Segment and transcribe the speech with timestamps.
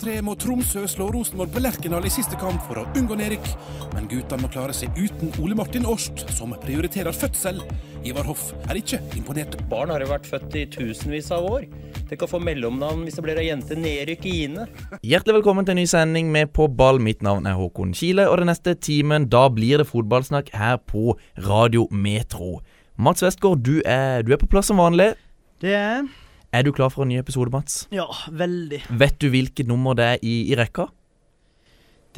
[0.00, 3.48] 3 må Tromsø slå Rosenborg på Lerkendal i siste kamp for å unngå nedrykk.
[3.92, 7.60] Men gutta må klare seg uten Ole Martin Årst, som prioriterer fødsel.
[8.08, 9.58] Ivar Hoff er ikke imponert.
[9.68, 11.66] Barn har jo vært født i tusenvis av år.
[12.08, 14.64] Tenk å få mellomnavn hvis det blir ei jente nedrykk Ine.
[15.04, 17.02] Hjertelig velkommen til en ny sending med På ball.
[17.04, 21.18] Mitt navn er Håkon Kile, og den neste timen da blir det fotballsnakk her på
[21.44, 22.62] Radio Metro.
[22.96, 25.12] Mats Westgård, du er, du er på plass som vanlig.
[25.60, 26.10] Det er jeg.
[26.50, 27.84] Er du klar for en ny episode, Mats?
[27.94, 28.82] Ja, veldig.
[28.98, 30.88] Vet du hvilket nummer det er i, i rekka?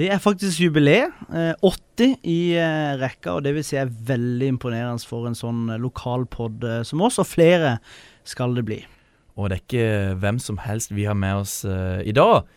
[0.00, 1.12] Det er faktisk jubileet.
[1.28, 5.66] Eh, 80 i eh, rekka, og det vil si er veldig imponerende for en sånn
[5.74, 7.74] eh, lokalpod eh, som oss, og flere
[8.24, 8.80] skal det bli.
[9.36, 12.48] Og det er ikke hvem som helst vi har med oss uh, i dag.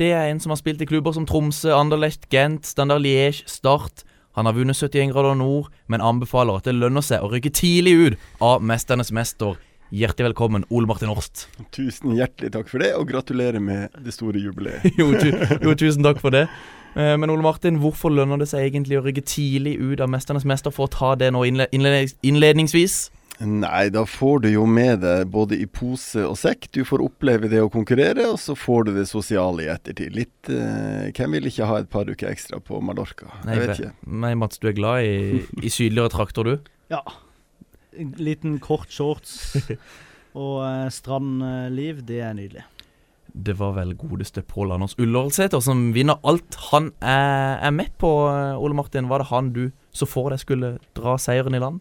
[0.00, 4.04] Det er en som har spilt i klubber som Tromsø, Anderlecht, Gent, Standard Liège, Start.
[4.36, 7.92] Han har vunnet 71 grader nord, men anbefaler at det lønner seg å rykke tidlig
[8.00, 9.60] ut av Mesternes mester.
[9.92, 11.42] Hjertelig velkommen, Ole Martin Horst.
[11.76, 14.86] Tusen hjertelig takk for det, og gratulerer med det store jubileet.
[15.00, 16.46] jo, tu, jo, tusen takk for det.
[16.96, 20.46] Eh, Men Ole Martin, hvorfor lønner det seg egentlig å rygge tidlig ut av Mesternes
[20.48, 23.02] mester for å ta det nå innlednings innledningsvis?
[23.42, 26.70] Nei, da får du jo med deg både i pose og sekk.
[26.72, 30.14] Du får oppleve det å konkurrere, og så får du det sosiale i ettertid.
[30.16, 33.28] Litt eh, Hvem vil ikke ha et par uker ekstra på Mallorca?
[33.44, 33.92] Nei, Jeg vet ikke.
[34.24, 36.72] Nei, Mats, du er glad i, i sydligere trakter, du?
[36.92, 37.02] Ja.
[37.98, 39.56] En liten kort shorts
[40.38, 42.62] og eh, strandliv, det er nydelig.
[43.32, 48.10] Det var vel godeste Pål Anders Ullålsæter som vinner alt han er, er med på.
[48.28, 51.80] eh, Ole Martin, var det han du så for deg skulle dra seieren i land?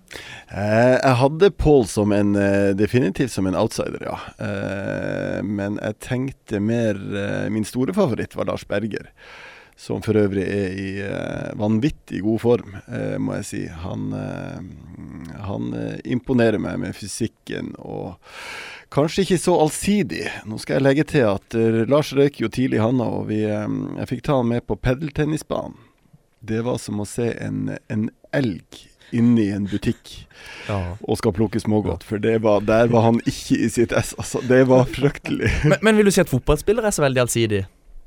[0.51, 4.17] Eh, jeg hadde Paul som en eh, definitivt som en outsider, ja.
[4.39, 9.11] Eh, men jeg tenkte mer eh, Min store favoritt var Lars Berger.
[9.79, 13.61] Som for øvrig er i eh, vanvittig god form, eh, må jeg si.
[13.81, 15.71] Han, eh, han
[16.05, 18.19] imponerer meg med fysikken og
[18.93, 20.27] kanskje ikke så allsidig.
[20.45, 21.57] Nå skal jeg legge til at
[21.89, 23.13] Lars røyk jo tidlig, han òg.
[23.23, 25.77] og vi, Jeg fikk ta han med på pedeltennisbanen.
[26.41, 30.27] Det var som å se en, en elg inni en butikk
[30.69, 30.95] Ja.
[31.03, 32.03] og skal plukke smågodt.
[32.07, 34.13] For det var, der var han ikke i sitt ess.
[34.17, 35.51] Altså, det var fryktelig.
[35.67, 37.65] Men, men vil du si at fotballspillere er så veldig allsidig?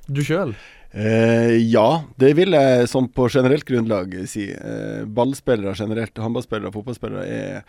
[0.08, 0.54] Du sjøl?
[0.94, 4.46] Eh, ja, det vil jeg som på generelt grunnlag si.
[4.54, 7.64] Eh, ballspillere generelt, håndballspillere og fotballspillere er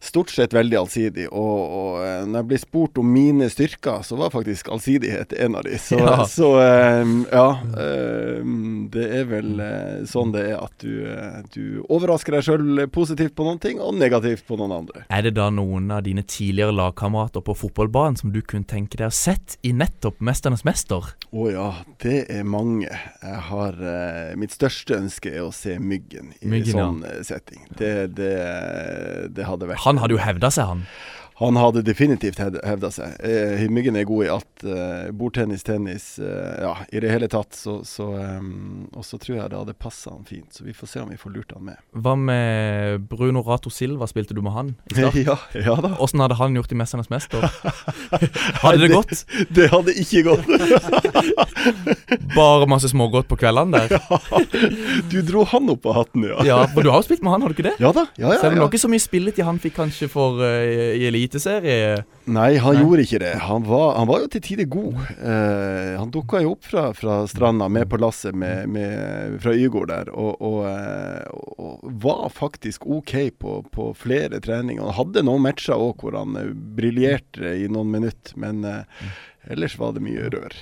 [0.00, 1.26] stort sett veldig allsidig.
[1.32, 5.58] Og, og eh, når jeg blir spurt om mine styrker, så var faktisk allsidighet en
[5.58, 5.78] av de.
[5.78, 6.24] Så Ja.
[6.28, 7.48] så, eh, ja
[7.82, 8.42] eh,
[8.92, 9.62] det er vel
[10.08, 11.08] sånn det er at du,
[11.54, 15.04] du overrasker deg sjøl positivt på noen ting, og negativt på noen andre.
[15.10, 19.10] Er det da noen av dine tidligere lagkamerater på fotballbanen som du kunne tenke deg
[19.10, 21.12] å sett i nettopp Mesternes mester?
[21.28, 21.68] Å ja,
[22.02, 22.88] det er mange.
[22.88, 23.76] Jeg har
[24.38, 27.18] Mitt største ønske er å se Myggen i Myggen, sånn ja.
[27.26, 27.64] setting.
[27.78, 28.32] Det, det,
[29.34, 30.82] det hadde vært Han hadde jo hevda seg, han.
[31.38, 33.12] Han hadde definitivt hev- hevda seg.
[33.22, 34.64] Eh, Myggen er god i alt.
[34.66, 37.54] Eh, bordtennis, tennis, eh, ja, i det hele tatt.
[37.54, 40.50] Så, så, um, og så tror jeg det hadde passa han fint.
[40.56, 41.78] Så vi får se om vi får lurt han med.
[41.94, 44.08] Hva med Bruno Rato Silva?
[44.10, 45.14] Spilte du med han i start?
[45.28, 45.92] ja, ja da.
[46.02, 47.46] Åssen hadde han gjort i 'Mesternes mester'?
[48.64, 49.22] Hadde det gått?
[49.54, 50.42] Det hadde ikke gått.
[52.34, 54.02] Bare masse smågodt på kveldene der?
[55.10, 56.42] Du dro han opp av hatten, ja.
[56.46, 57.76] Ja, Men du har jo spilt med han, har du ikke det?
[57.82, 58.06] Ja da.
[58.18, 58.64] Ja, ja, Selv om det ja.
[58.66, 62.04] var ikke så mye spilletid han fikk kanskje for uh, i eliteserie.
[62.24, 62.82] Nei, han Nei.
[62.82, 63.32] gjorde ikke det.
[63.44, 64.96] Han var, han var jo til tider god.
[65.20, 69.92] Uh, han dukka jo opp fra, fra stranda med på lasset med, med, fra Ygård
[69.92, 74.84] der, og, og, uh, og var faktisk OK på, på flere treninger.
[74.84, 79.12] Han hadde noen matcher òg hvor han eh, briljerte i noen minutter, men uh,
[79.48, 80.56] ellers var det mye rør.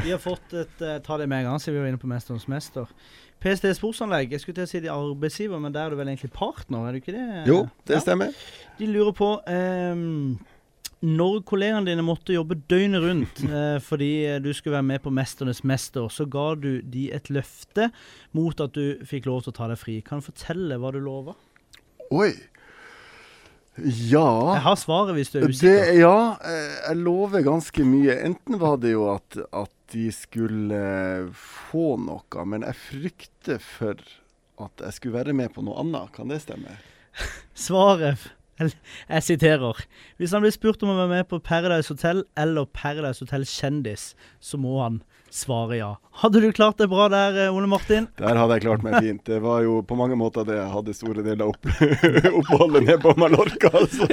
[0.00, 2.48] Vi har fått et Ta det med en gang, siden vi var inne på Mesterens
[2.50, 2.88] mester.
[3.40, 4.30] PST Sportsanlegg.
[4.34, 6.86] Jeg skulle til å si de er arbeidsgiver, men der er du vel egentlig partner,
[6.86, 7.46] er du ikke det?
[7.48, 8.00] Jo, det Ja.
[8.04, 8.34] stemmer.
[8.78, 10.38] De lurer på ehm,
[11.02, 15.10] Når kollegaene dine måtte jobbe døgnet rundt eh, fordi eh, du skulle være med på
[15.10, 17.90] Mesternes mester, så ga du de et løfte
[18.36, 20.00] mot at du fikk lov til å ta deg fri.
[20.04, 21.32] Kan du fortelle hva du lova?
[22.12, 22.34] Oi.
[24.10, 24.26] Ja
[24.58, 25.92] Jeg har svaret hvis du er Det, usikker.
[26.02, 28.16] ja, eh, jeg lover ganske mye.
[28.26, 30.80] Enten var det jo at, at de skulle
[31.36, 34.00] få noe, men jeg frykter for
[34.60, 36.12] at jeg skulle være med på noe annet.
[36.16, 36.76] Kan det stemme?
[37.68, 39.84] Svaret Jeg siterer.
[40.20, 44.12] Hvis han blir spurt om å være med på Paradise Hotel eller Paradise Hotel Kjendis,
[44.42, 45.90] så må han svare ja.
[46.20, 48.08] Hadde du klart det bra der, eh, Ole Martin?
[48.18, 49.22] Der hadde jeg klart meg fint.
[49.26, 51.70] Det var jo på mange måter det jeg hadde store deler av opp,
[52.40, 53.70] oppholdet nede på Mallorca.
[53.80, 54.08] altså.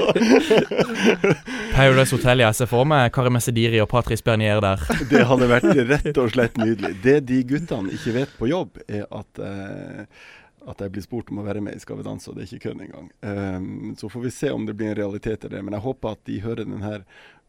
[1.75, 4.85] Paradise Hotel, jeg ser for meg Kari Messediri og Patrice Bernier der.
[5.09, 6.93] Det hadde vært rett og slett nydelig.
[7.03, 10.27] Det de guttene ikke vet på jobb, er at eh,
[10.67, 12.51] at jeg blir spurt om å være med i Skal vi danse, og det er
[12.51, 13.09] ikke kødd engang.
[13.21, 15.63] Um, så får vi se om det blir en realitet i det.
[15.63, 16.93] Men jeg håper at de hører denne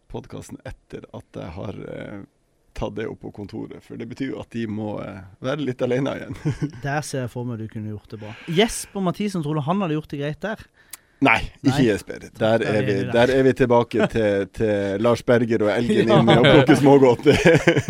[0.09, 2.21] podkasten etter at jeg har uh,
[2.79, 3.83] tatt det opp på kontoret.
[3.85, 6.39] For det betyr jo at de må uh, være litt alene igjen.
[6.87, 8.35] Der ser jeg for meg du kunne gjort det bra.
[8.61, 10.63] Jesper Mathisen, tror du han hadde gjort det greit der?
[11.25, 11.87] Nei, ikke Nei.
[11.89, 12.27] Jesper.
[12.39, 13.13] Der er, vi, er der.
[13.17, 17.27] der er vi tilbake til, til Lars Berger og elgen inne og plukke smågodt.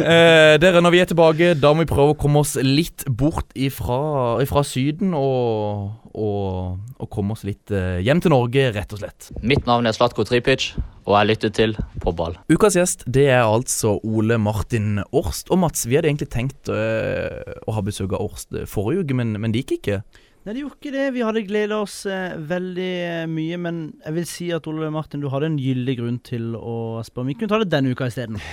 [0.09, 3.51] Eh, dere, når vi er tilbake, da må vi prøve å komme oss litt bort
[3.59, 9.03] ifra, ifra Syden og, og, og komme oss litt eh, hjem til Norge, rett og
[9.03, 9.29] slett.
[9.43, 10.71] Mitt navn er Slatko Tripic,
[11.05, 12.39] og jeg lytter til På ball.
[12.53, 15.53] Ukas gjest det er altså Ole Martin Årst.
[15.53, 19.37] Og Mats, vi hadde egentlig tenkt eh, å ha besøk av Årst forrige uke, men,
[19.43, 20.01] men det gikk ikke.
[20.49, 21.07] Nei, det gjorde ikke det.
[21.13, 23.57] Vi hadde gleda oss eh, veldig eh, mye.
[23.61, 27.27] Men jeg vil si at Ole Martin, du hadde en gyldig grunn til å spørre
[27.27, 28.41] om vi kunne ta det denne uka isteden.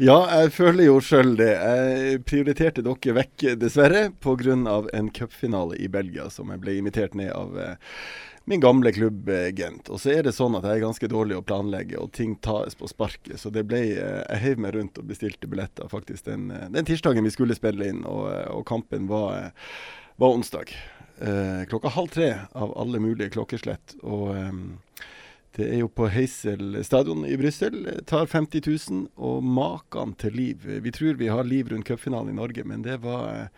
[0.00, 1.50] Ja, jeg føler jo sjøl det.
[1.52, 4.58] Jeg prioriterte dere vekk, dessverre, pga.
[4.92, 7.96] en cupfinale i Belgia som jeg ble invitert ned av eh,
[8.44, 9.88] min gamle klubb eh, Gent.
[9.88, 12.76] Og så er det sånn at jeg er ganske dårlig å planlegge, og ting tas
[12.76, 13.38] på sparket.
[13.40, 17.24] Så det ble eh, Jeg heiv meg rundt og bestilte billetter faktisk den, den tirsdagen
[17.24, 19.52] vi skulle spille inn, og, og kampen var,
[20.16, 20.74] var onsdag.
[21.22, 23.96] Eh, klokka halv tre av alle mulige klokkeslett.
[24.02, 24.52] Og eh,
[25.56, 27.84] det er jo på Heysel stadion i Brussel.
[28.08, 30.64] Tar 50 000, og maken til liv.
[30.64, 33.50] Vi tror vi har liv rundt cupfinalen i Norge, men det var eh,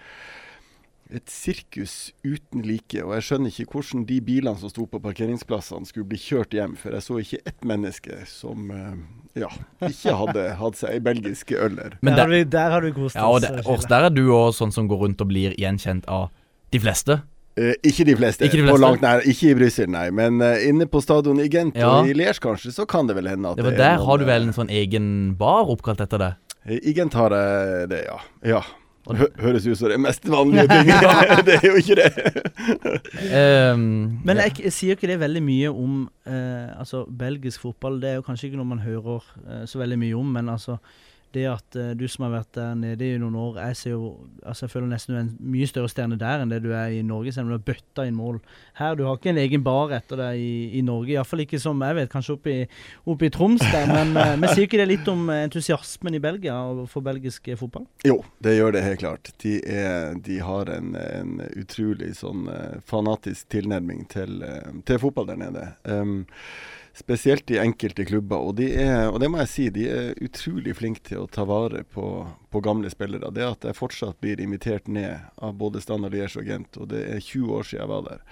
[1.14, 2.98] et sirkus uten like.
[3.04, 6.74] Og jeg skjønner ikke hvordan de bilene som sto på parkeringsplassene skulle bli kjørt hjem,
[6.80, 9.02] for jeg så ikke ett menneske som eh,
[9.44, 9.50] ja,
[9.86, 11.54] ikke hadde hatt seg ei belgisk.
[11.54, 13.86] Men der, der, har vi, du kost ja, og oss.
[13.86, 16.32] det, der er du òg sånn som går rundt og blir gjenkjent av
[16.74, 17.18] de fleste.
[17.54, 18.44] Eh, ikke de fleste.
[18.44, 18.74] Ikke de fleste.
[18.74, 19.22] På langt nær.
[19.30, 20.08] Ikke i Brussel, nei.
[20.14, 22.00] Men uh, inne på stadion i Gent Ja.
[22.00, 24.06] og i Liège kanskje, så kan det vel hende at Det var er Der noen,
[24.08, 26.32] har du vel eh, en sånn egen bar oppkalt etter det.
[26.64, 28.18] I Gent har jeg det, ja.
[28.56, 28.62] ja.
[29.04, 30.88] Hø høres ut som det mest vanlige ting.
[31.46, 32.12] det er jo ikke det.
[33.74, 38.00] um, Men jeg, jeg sier ikke det veldig mye om eh, altså belgisk fotball.
[38.00, 40.78] Det er jo kanskje ikke noe man hører eh, så veldig mye om, men altså
[41.34, 44.66] det at uh, du som har vært der nede i noen år Jeg jo, altså
[44.66, 47.02] jeg føler nesten du er en mye større stjerne der enn det du er i
[47.06, 48.40] Norge, selv om du har bøtta inn mål
[48.80, 48.96] her.
[48.98, 51.98] Du har ikke en egen bar etter deg i, i Norge, iallfall ikke som jeg
[52.00, 52.60] vet, kanskje oppe i,
[53.10, 53.90] oppe i Troms der.
[53.90, 56.56] Men, uh, men sier ikke det litt om eh, entusiasmen i Belgia
[56.90, 57.86] for belgisk eh, fotball?
[58.04, 59.32] Jo, det gjør det helt klart.
[59.42, 65.30] De, er, de har en, en utrolig sånn eh, fanatisk tilnærming til, eh, til fotball
[65.32, 65.66] der nede.
[65.82, 66.24] Um,
[66.94, 68.38] spesielt i enkelte klubber.
[68.38, 71.46] Og, de er, og det må jeg si, de er utrolig flinke til å ta
[71.48, 72.06] vare på,
[72.54, 73.32] på gamle spillere.
[73.34, 77.02] Det at jeg fortsatt blir invitert ned av både Standard Liège og Gent, og det
[77.16, 78.22] er 20 år siden jeg var der.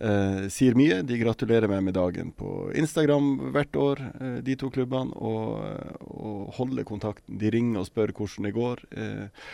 [0.00, 1.02] Eh, sier mye.
[1.04, 5.12] De gratulerer meg med dagen på Instagram hvert år, eh, de to klubbene.
[5.16, 5.60] Og,
[6.08, 7.36] og holder kontakten.
[7.40, 8.84] De ringer og spør hvordan det går.
[8.96, 9.44] Eh,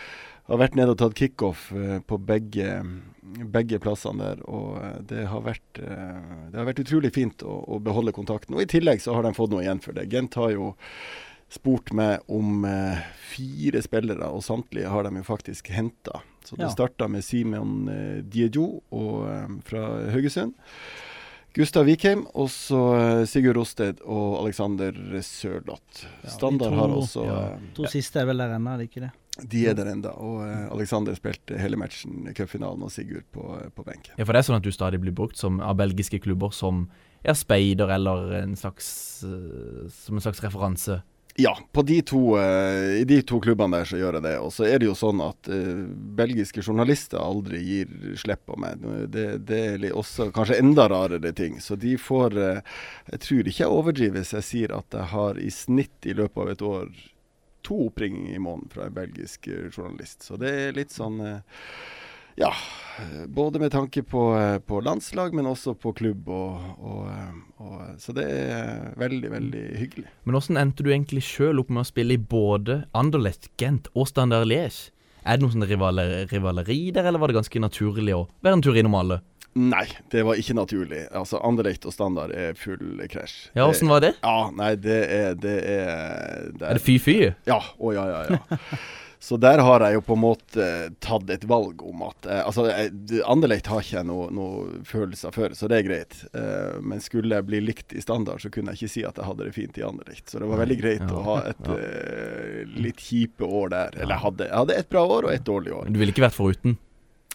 [0.46, 2.68] har vært nede og tatt kickoff eh, på begge,
[3.50, 4.42] begge plassene der.
[4.46, 6.20] Og eh, det har vært, eh,
[6.52, 8.54] det har vært utrolig fint å, å beholde kontakten.
[8.54, 10.06] Og i tillegg så har de fått noe igjen for det.
[10.12, 10.72] Gent har jo
[11.48, 12.64] spurt meg om
[13.30, 16.18] fire spillere, og samtlige har de jo faktisk henta.
[16.42, 16.72] Så det Ja.
[16.74, 17.86] starta med Simon
[18.26, 20.56] Diejo og, fra Haugesund.
[21.54, 22.80] Gustav Vikheim, og så
[23.30, 24.90] Sigurd Rosted og Alexander
[25.22, 26.02] Sørloth.
[26.26, 27.38] Ja, de to- har også ja.
[27.78, 29.12] To siste er vel der ennå, er det ikke det?
[29.44, 33.68] De er der enda, og eh, Alexander spilte hele matchen, cupfinalen, og Sigurd på, eh,
[33.74, 34.14] på benken.
[34.16, 36.86] Ja, for det er sånn at du stadig blir brukt som, av belgiske klubber som
[37.26, 38.88] ja, speider eller en slags,
[39.28, 41.02] eh, som en slags referanse.
[41.36, 44.30] Ja, på de to, i de to klubbene der så gjør jeg det.
[44.40, 45.50] Og så er det jo sånn at
[46.16, 48.80] belgiske journalister aldri gir slipp på meg.
[49.12, 51.58] Det, det er også kanskje enda rarere ting.
[51.60, 55.52] Så de får Jeg tror ikke jeg overdriver hvis jeg sier at jeg har i
[55.52, 56.88] snitt i løpet av et år
[57.66, 60.22] to oppringninger i måneden fra en belgisk eh, journalist.
[60.22, 61.62] Så det er litt sånn eh,
[62.38, 62.50] ja,
[63.00, 64.22] eh, både med tanke på,
[64.66, 66.28] på landslag, men også på klubb.
[66.28, 67.06] Og, og,
[67.58, 70.10] og, så det er veldig, veldig hyggelig.
[70.24, 74.10] Men hvordan endte du egentlig sjøl opp med å spille i både Anderlecht, Gent og
[74.12, 74.92] Standard Liège?
[75.26, 78.76] Er det noe sånn rivaleri der, eller var det ganske naturlig å være en tur
[78.78, 79.24] innom alle?
[79.56, 81.06] Nei, det var ikke naturlig.
[81.16, 83.36] Altså, Anderlecht og Standard er full krasj.
[83.56, 84.12] Ja, åssen var det?
[84.20, 87.18] Ja, nei, det er Det er, det Er det fy-fy?
[87.48, 87.62] Ja.
[87.78, 88.68] Å, ja, ja, ja.
[89.26, 90.64] Så der har jeg jo på en måte
[91.02, 92.66] tatt et valg om at eh, Altså,
[93.26, 96.18] Anderlecht har ikke jeg noe, noe følelser for, så det er greit.
[96.36, 99.26] Eh, men skulle jeg bli likt i standard, så kunne jeg ikke si at jeg
[99.26, 100.28] hadde det fint i Anderlecht.
[100.30, 101.78] Så det var veldig greit Ja, å ha et ja.
[101.80, 103.96] eh, litt kjipe år der.
[104.02, 105.88] Eller jeg hadde, jeg hadde et bra år og et dårlig år.
[105.88, 106.76] Men Du ville ikke vært foruten?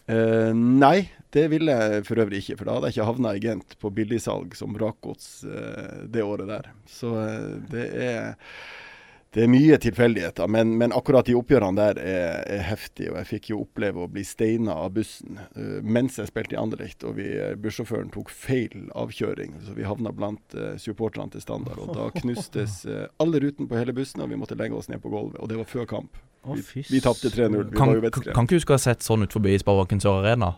[0.06, 0.96] Eh, nei,
[1.32, 3.90] Det ville jeg for øvrig ikke, for da hadde jeg ikke havna i Gent på
[3.96, 6.72] billigsalg som vrakgods eh, det året der.
[6.84, 8.32] Så eh, det er
[9.32, 13.06] det er mye tilfeldigheter, men, men, akkurat de oppgjørene der er, er heftig.
[13.08, 16.58] Og jeg fikk jo oppleve å bli steina av bussen uh, mens jeg spilte i
[16.60, 17.06] Anderlecht.
[17.08, 17.30] Og vi,
[17.64, 21.80] bussjåføren tok feil avkjøring, så vi havna blant supporterne til Standard.
[21.80, 22.82] Og da knustes
[23.24, 25.40] alle rutene på hele bussen, og vi måtte legge oss ned på gulvet.
[25.40, 26.20] Og det var før kamp.
[26.42, 27.70] Vi, vi tapte 3-0.
[27.76, 30.56] Kan, kan, kan ikke huske å ha sett sånn ut forbi Sparebanken Sør Arena.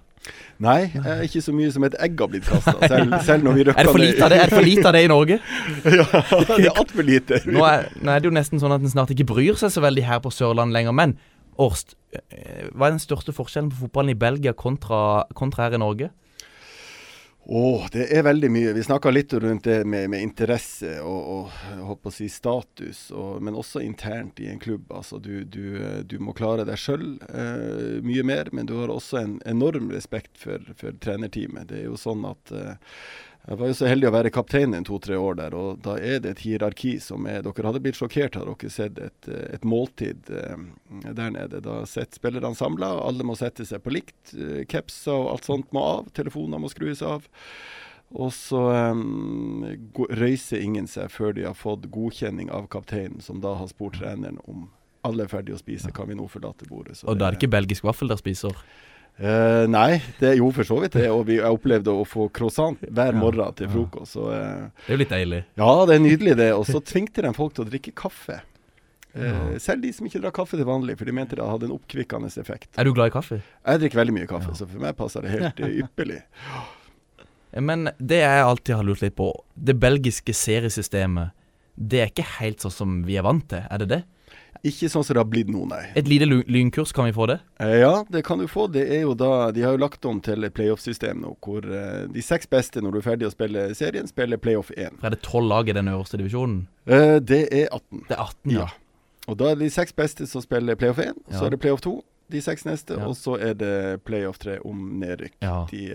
[0.64, 2.72] Nei, eh, ikke så mye som et egg har blitt kasta.
[2.92, 4.88] Selv, selv når vi røkka Er det for lite av det, er det, for lite
[4.88, 5.38] av det i Norge?
[5.98, 6.06] ja,
[6.48, 7.40] det er altfor lite.
[7.50, 9.84] Nå er, nå er det jo nesten sånn at en snart ikke bryr seg så
[9.84, 10.96] veldig her på Sørlandet lenger.
[10.96, 11.16] Men
[11.60, 15.82] Årst, eh, hva er den største forskjellen på fotballen i Belgia kontra, kontra her i
[15.82, 16.08] Norge?
[17.46, 18.72] Åh, det er veldig mye.
[18.72, 21.50] Vi snakka litt rundt det med, med interesse og,
[21.92, 24.88] og si status, og, men også internt i en klubb.
[24.88, 25.76] Altså, du, du,
[26.08, 30.40] du må klare deg sjøl eh, mye mer, men du har også en enorm respekt
[30.40, 31.68] for, for trenerteamet.
[31.68, 32.96] Det er jo sånn at eh,
[33.44, 36.22] jeg var jo så heldig å være kaptein en to-tre år der, og da er
[36.24, 40.30] det et hierarki som er Dere hadde blitt sjokkert hadde dere sett et, et måltid
[40.32, 40.62] eh,
[41.04, 41.60] der nede.
[41.64, 44.32] Da sitter spillerne samla, alle må sette seg på likt.
[44.32, 47.28] Eh, Capser og alt sånt må av, telefoner må skrues av.
[48.14, 48.62] Og så
[48.94, 49.64] um,
[50.14, 54.38] røyser ingen seg før de har fått godkjenning av kapteinen, som da har spurt treneren
[54.48, 54.68] om
[55.04, 56.96] alle er ferdige å spise, kan vi nå forlate bordet.
[57.00, 58.56] Så Og da er det ikke belgisk vaffel dere spiser?
[59.18, 61.06] Eh, nei, det er jo for så vidt det.
[61.14, 64.16] Og vi, jeg opplevde å få croissant hver morgen til frokost.
[64.16, 65.44] Så, eh, Det er jo litt deilig.
[65.60, 66.50] ja, det er nydelig det.
[66.54, 68.40] Og så tvingte de folk til å drikke kaffe.
[69.14, 71.76] Uh, selv de som ikke drar kaffe til vanlig, for de mente det hadde en
[71.76, 72.66] oppkvikkende effekt.
[72.76, 73.36] Er du glad i kaffe?
[73.62, 74.54] Jeg drikker veldig mye kaffe, Ja.
[74.58, 75.54] så for meg passer det helt
[75.84, 76.16] ypperlig.
[77.54, 81.30] Men det jeg alltid har lurt litt på, det belgiske seriesystemet,
[81.78, 84.00] det er ikke helt sånn som vi er vant til, er det det?
[84.62, 85.82] Ikke sånn som det har blitt nå, nei.
[85.96, 87.40] Et lite lynkurs, kan vi få det?
[87.60, 88.66] Eh, ja, det kan du få.
[88.72, 92.22] Det er jo da, De har jo lagt om til playoff-system nå, hvor eh, de
[92.22, 95.00] seks beste når du er ferdig å spille serien, spiller playoff 1.
[95.00, 96.66] For er det tolv lag i den øverste divisjonen?
[96.86, 98.04] Eh, det er 18.
[98.08, 98.58] Det er 18, ja.
[98.64, 98.68] Ja.
[99.28, 101.38] Og da er det de seks beste som spiller playoff 1, Ja.
[101.38, 101.94] så er det playoff 2,
[102.30, 103.06] de seks neste, Ja.
[103.06, 105.32] og så er det playoff 3 om nedrykk.
[105.42, 105.66] Ja.
[105.70, 105.88] De,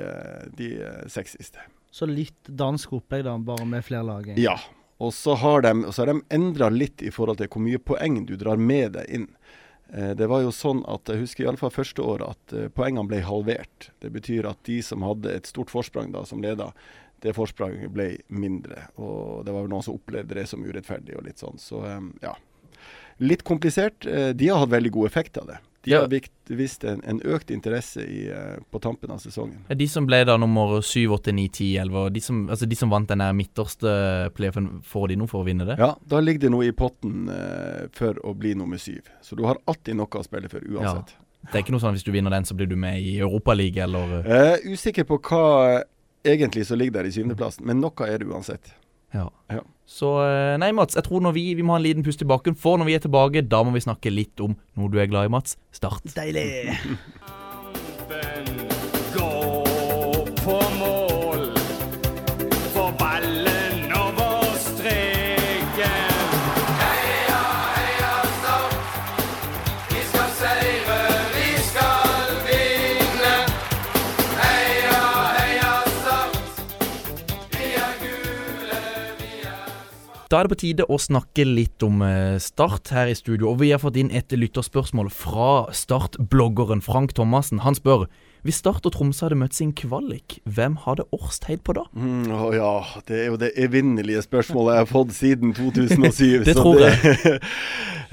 [0.57, 0.69] de
[1.09, 1.59] seks siste.
[1.91, 4.23] Så litt dansk opplegg, da, bare med flere lag.
[4.27, 4.43] egentlig.
[4.45, 4.57] Ja.
[4.99, 8.35] Og så har de, så de endra litt i forhold til hvor mye poeng du
[8.39, 9.27] drar med deg inn.
[9.93, 13.21] Eh, det var jo sånn at jeg husker iallfall første året at eh, poengene ble
[13.25, 13.89] halvert.
[14.03, 16.73] Det betyr at de som hadde et stort forsprang da, som leda,
[17.23, 18.89] det forspranget ble mindre.
[18.99, 21.57] Og det var vel noen som opplevde det som urettferdig og litt sånn.
[21.61, 22.35] Så eh, ja.
[23.19, 24.05] Litt komplisert.
[24.07, 25.57] De har hatt veldig god effekt av det.
[25.85, 26.01] De Ja.
[26.01, 29.61] har vikt, vist en, en økt interesse i, eh, på tampen av sesongen.
[29.71, 32.75] De som ble da nummer 7, 8, 9, 10, 11, og de som, altså de
[32.75, 33.93] som vant den midterste
[34.35, 35.77] playoffen, får de noe for å vinne det?
[35.79, 38.99] Ja, da ligger det noe i potten eh, for å bli nummer 7.
[39.23, 41.15] Så du har alltid noe å spille for uansett.
[41.47, 43.15] Det er ikke noe sånn at hvis du vinner den, så blir du med i
[43.23, 45.83] Europaligaen, eller eh, er usikker på hva
[46.27, 48.73] egentlig som ligger der i syvendeplassen, men noe er det uansett.
[49.15, 49.27] Ja.
[49.49, 49.63] Ja.
[49.89, 50.97] Så eh, nei, Mats.
[50.97, 52.57] Jeg tror når vi, vi må ha en liten pust i bakken.
[52.57, 55.29] For når vi er tilbake, da må vi snakke litt om noe du er glad
[55.29, 55.57] i, Mats.
[55.75, 56.05] Start.
[56.13, 56.77] Deilig!
[59.15, 59.29] Gå
[60.43, 61.08] på mål
[80.29, 83.47] Da er det på tide å snakke litt om eh, Start her i studio.
[83.49, 87.63] Og vi har fått inn et lytterspørsmål fra Start-bloggeren Frank Thomassen.
[87.65, 88.05] Han spør
[88.45, 91.83] hvis Start og Tromsø hadde møtt sin kvalik, hvem hadde Årsteid på da?
[91.91, 92.71] Mm, å ja,
[93.09, 96.45] det er jo det evinnelige spørsmålet jeg har fått siden 2007.
[96.47, 96.85] Det så tror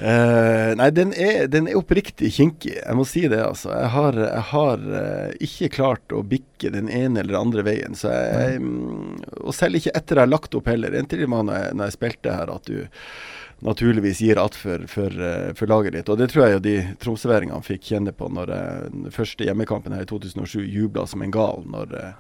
[0.02, 2.75] uh, nei, den er, den er oppriktig kinkig.
[2.80, 3.71] Jeg må si det, altså.
[3.76, 7.95] Jeg har, jeg har uh, ikke klart å bikke den ene eller andre veien.
[7.99, 10.97] Så jeg, mm, og selv ikke etter jeg har lagt opp heller.
[10.97, 12.83] En til var med når jeg spilte her, at du
[13.58, 16.08] naturligvis gir att for, for, eh, for laget ditt.
[16.08, 18.52] Og det tror jeg jo de tromsøværingene fikk kjenne på når
[18.92, 22.12] den første hjemmekampen her i 2007 jubla som en gal når, eh,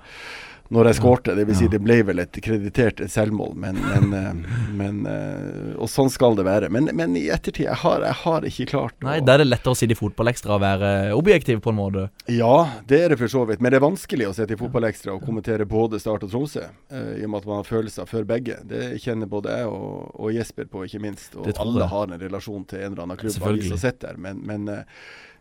[0.74, 1.34] når jeg skårte.
[1.36, 5.90] Det vil si, det ble vel et kreditert selvmål, men, men, eh, men eh, Og
[5.90, 6.70] sånn skal det være.
[6.72, 9.74] Men, men i ettertid, jeg har, jeg har ikke klart Nei, Da er det lettere
[9.74, 12.06] å sitte i Fotballekstra og være objektiv, på en måte.
[12.32, 12.54] Ja,
[12.88, 13.62] det er det for så vidt.
[13.62, 16.64] Men det er vanskelig å sitte i Fotballekstra og kommentere både Start og Tromsø.
[16.90, 18.58] eh, I og med at man har følelser for begge.
[18.66, 21.36] Det kjenner både jeg og, og Jesper på, ikke minst.
[21.36, 23.70] Og alle har en relasjon til en eller annen klubb Selvfølgelig.
[23.74, 24.20] som sitter der.
[24.26, 24.68] Men, men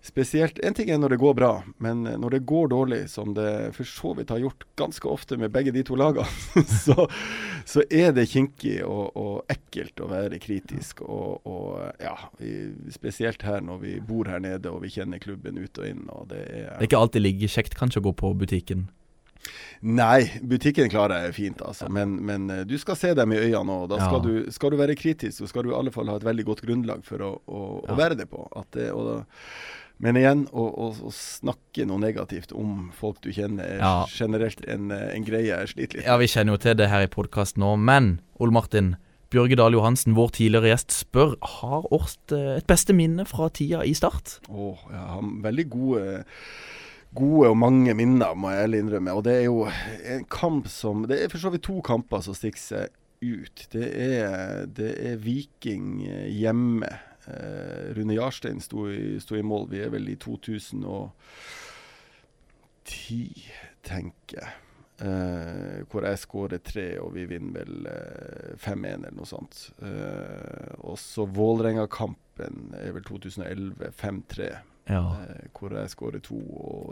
[0.05, 1.49] spesielt En ting er når det går bra,
[1.81, 5.37] men eh, når det går dårlig, som det for så vidt har gjort ganske ofte
[5.41, 6.27] med begge de to lagene,
[6.85, 7.07] så,
[7.65, 11.01] så er det kinkig og, og ekkelt å være kritisk.
[11.05, 12.53] Og, og ja, vi,
[12.93, 16.05] spesielt her når vi bor her nede og vi kjenner klubben ut og inn.
[16.13, 18.87] Og det er, Det er ikke alltid like kjekt kanskje å gå på butikken.
[19.85, 21.85] Nei, butikken klarer jeg fint, altså.
[21.93, 24.23] Men, men eh, du skal se dem i øynene, og da skal, Ja.
[24.25, 26.63] du, skal du være kritisk, så skal du i alle fall ha et veldig godt
[26.65, 27.93] grunnlag for å, å, Ja.
[27.93, 28.47] å være det på.
[28.57, 29.17] At det, og da,
[30.03, 34.05] men igjen, å, å, å snakke noe negativt om folk du kjenner, er Ja.
[34.11, 37.11] generelt en, en greie jeg sliter litt Ja, vi kjenner jo til det her i
[37.11, 38.95] podkasten nå, men Ole Martin.
[39.33, 43.81] Bjørge Dahl Johansen, vår tidligere gjest, spør har Årst eh, et beste minne fra tida
[43.87, 44.39] i Start.
[44.51, 46.03] Åh, jeg har veldig gode
[47.15, 49.13] Gode og mange minner, må jeg ærlig innrømme.
[49.15, 49.61] Og det er jo
[50.11, 52.89] en kamp som Det er for så vidt to kamper som stikker seg
[53.23, 53.61] ut.
[53.71, 56.89] Det er, det er Viking eh, hjemme.
[57.27, 59.67] Eh, Rune Jarstein sto i, sto i mål.
[59.71, 61.09] Vi er vel i 2010,
[63.85, 64.53] tenker jeg.
[64.95, 69.65] Eh, hvor jeg skårer tre, og vi vinner vel eh, 5-1 eller noe sånt.
[69.83, 74.47] Eh, og så Vålerenga-kampen er vel 2011, 5-3.
[74.87, 75.01] Ja.
[75.25, 76.39] Eh, hvor jeg skårer to.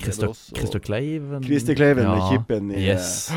[0.01, 1.43] Er Christer, Kleiven.
[1.45, 3.29] Christer Kleiven med Ja, kippen i Yes.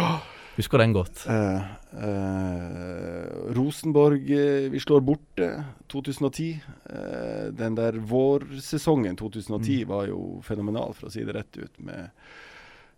[0.57, 1.27] Husker den godt.
[1.29, 1.63] eh,
[2.01, 5.49] eh, Rosenborg eh, vi slår borte
[5.93, 6.61] 2010.
[6.91, 9.89] Eh, den der vårsesongen 2010 Mm.
[9.89, 11.79] var jo fenomenal, for å si det rett ut.
[11.79, 12.11] med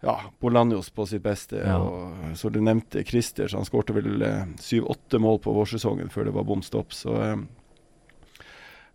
[0.02, 1.56] ja, Bolanjos på sitt beste.
[1.66, 1.78] Ja.
[1.78, 3.52] Og så du nevnte Christers.
[3.54, 6.92] han skårte vel eh, syv-åtte mål på vårsesongen før det var bom stopp.
[6.92, 7.36] Så eh,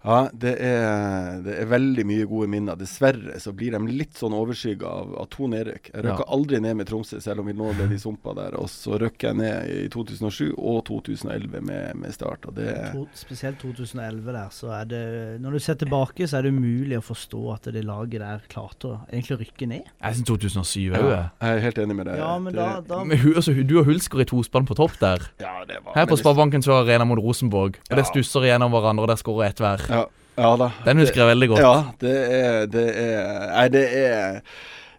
[0.04, 2.76] ja, det er, det er veldig mye gode minner.
[2.80, 5.92] Dessverre så blir de litt sånn overskygga av, av to nedrykk.
[5.94, 6.30] Jeg røkka Ja.
[6.36, 8.58] aldri ned med Tromsø, selv om vi nå ble de sumpa der.
[8.60, 12.46] Og så røkker jeg ned i 2007 og 2011 med, med Start.
[12.50, 15.04] Og det To, spesielt 2011 der, så er det
[15.42, 18.92] Når du ser tilbake, så er det umulig å forstå at det laget der klarte
[18.92, 19.88] å egentlig rykke ned.
[20.04, 22.18] Jeg syns 2007 òg, ja, Jeg er helt enig med deg.
[22.20, 25.24] Ja, men det, da, da Men altså, du og Hulsker i tospann på topp der.
[25.40, 27.80] ja, det var, Her på Sparebanken så Arena mot Rosenborg.
[27.90, 29.88] Og det stusser igjennom hverandre, og der skårer ett hver.
[29.94, 30.06] Ja,
[30.42, 30.70] ja da.
[30.88, 31.66] Den husker jeg veldig godt.
[31.66, 34.40] Ja, det er, det er Nei, det er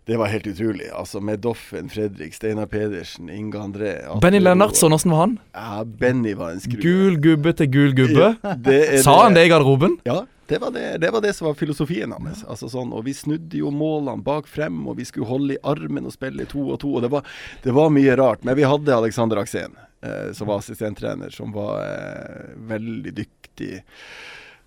[0.05, 0.91] det var helt utrolig.
[0.93, 4.41] Altså Med Doffen, Fredrik, Steinar Pedersen, Inge André Atle Benny.
[4.41, 5.39] Lennartson, åssen var han?
[5.57, 6.83] Ja, Benny var en skrue.
[6.83, 8.35] Gul gubbe til gul gubbe.
[8.43, 9.97] Ja, det Sa han det i garderoben?
[10.05, 12.45] Ja, det var det, det var det som var filosofien hans.
[12.45, 16.04] Altså sånn, og vi snudde jo målene bak frem, og vi skulle holde i armen
[16.04, 16.93] og spille to og to.
[16.99, 17.25] og Det var,
[17.65, 18.45] det var mye rart.
[18.45, 19.73] Men vi hadde Alexander Aksen,
[20.04, 23.80] eh, som var assistenttrener, som var eh, veldig dyktig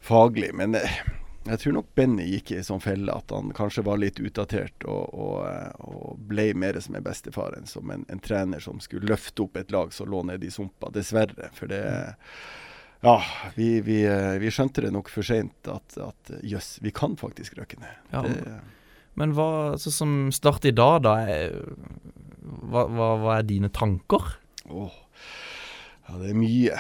[0.08, 0.52] faglig.
[0.58, 1.00] Men eh,
[1.48, 5.14] jeg tror nok Benny gikk i sånn felle at han kanskje var litt utdatert og,
[5.14, 9.08] og, eh, og ble mer som en bestefar enn som en, en trener som skulle
[9.08, 10.92] løfte opp et lag som lå nede i sumpa.
[10.96, 11.52] Dessverre.
[11.58, 11.84] For det
[13.06, 13.20] Ja,
[13.56, 16.00] vi, vi, eh, vi skjønte det nok for seint at,
[16.44, 18.04] jøss, vi kan faktisk røkke ned.
[18.12, 18.60] Ja, Det,
[19.18, 21.56] Men hva så som starter i dag, da er,
[22.44, 24.36] hva, hva, hva er dine tanker?
[24.68, 25.04] åh.
[26.08, 26.76] Ja, det er mye.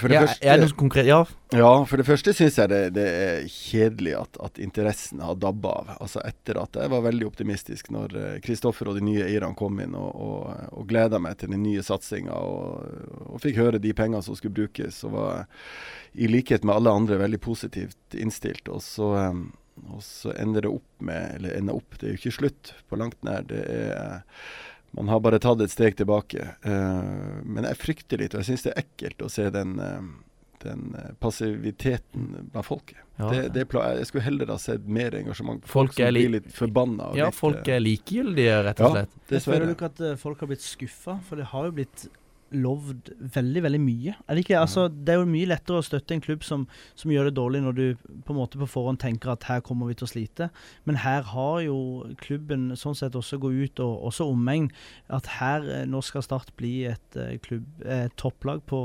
[0.00, 1.04] For det Ja, første er det noe konkret?
[1.08, 1.18] Ja.
[1.52, 5.74] Ja, for det første syns jeg det, det er kjedelig at, at interessen har dabba
[5.82, 5.90] av.
[6.00, 9.76] Altså etter at jeg var veldig optimistisk når eh, Kristoffer og de nye eierne kom
[9.84, 10.48] inn og, og,
[10.80, 12.88] og gleda meg til den nye satsinga og,
[13.28, 15.44] og fikk høre de pengene som skulle brukes, og var
[16.16, 18.68] i likhet med alle andre veldig positivt innstilt.
[18.72, 19.42] Og så, eh,
[19.92, 22.96] og så ender det opp med Eller ender opp, det er jo ikke slutt på
[23.00, 23.44] langt nær.
[23.48, 24.24] Det er
[24.96, 26.46] man har bare tatt et steg tilbake.
[26.64, 30.00] Eh, men jeg frykter litt, og jeg syns det er ekkelt å se den, eh,
[30.64, 32.98] den eh, passiviteten blant folket.
[33.18, 33.28] Ja.
[33.32, 35.64] Det, det pla jeg skulle heller ha sett mer engasjement.
[35.68, 37.10] Folk som er li- blir litt forbanna.
[37.18, 39.16] ja, litt, folk er likegyldige, rett og slett.
[39.34, 42.08] Jeg føler ikke at folk har blitt skuffa, for det har jo blitt
[42.54, 44.14] lovd veldig, veldig mye.
[44.26, 44.58] Er det ikke?
[44.60, 46.66] Altså, det er jo mye lettere å støtte en klubb som,
[46.98, 47.84] som gjør det dårlig, når du
[48.26, 50.50] på en måte på forhånd tenker at her kommer vi til å slite.
[50.88, 51.78] Men her har jo
[52.22, 54.70] klubben sånn sett også gått ut, og også omegn,
[55.12, 58.82] at her eh, nå skal Start bli et eh, klubb, et topplag på,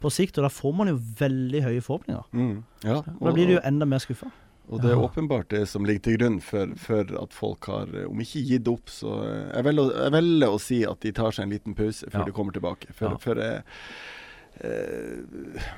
[0.00, 0.38] på sikt.
[0.38, 2.28] Og da får man jo veldig høye forhåpninger.
[2.32, 4.30] Mm, ja, Og da blir du jo enda mer skuffa.
[4.68, 8.04] Og det er åpenbart det som ligger til grunn for, for at folk har, eh,
[8.10, 11.30] om ikke gitt opp, så eh, Jeg velger, jeg velger å si at de tar
[11.32, 12.24] seg en liten pause før Ja.
[12.28, 12.92] de kommer tilbake.
[12.92, 13.16] For, Ja.
[13.16, 13.62] for jeg,
[14.60, 15.72] eh,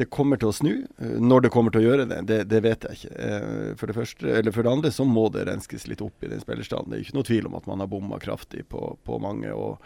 [0.00, 0.70] det kommer til å snu.
[0.98, 3.12] Eh, Når det kommer til å gjøre det, det, det vet jeg ikke.
[3.26, 6.30] Eh, For det første, eller for det andre så må det renskes litt opp i
[6.32, 6.94] den spillerstanden.
[6.94, 9.52] Det er ikke noe tvil om at man har bomma kraftig på, på mange.
[9.52, 9.78] Og,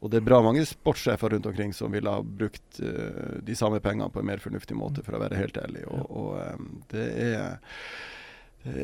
[0.00, 3.82] og det er bra mange sportssjefer rundt omkring som ville ha brukt eh, de samme
[3.84, 5.84] pengene på en mer fornuftig måte, for å være helt ærlig.
[5.92, 7.58] Og, og det er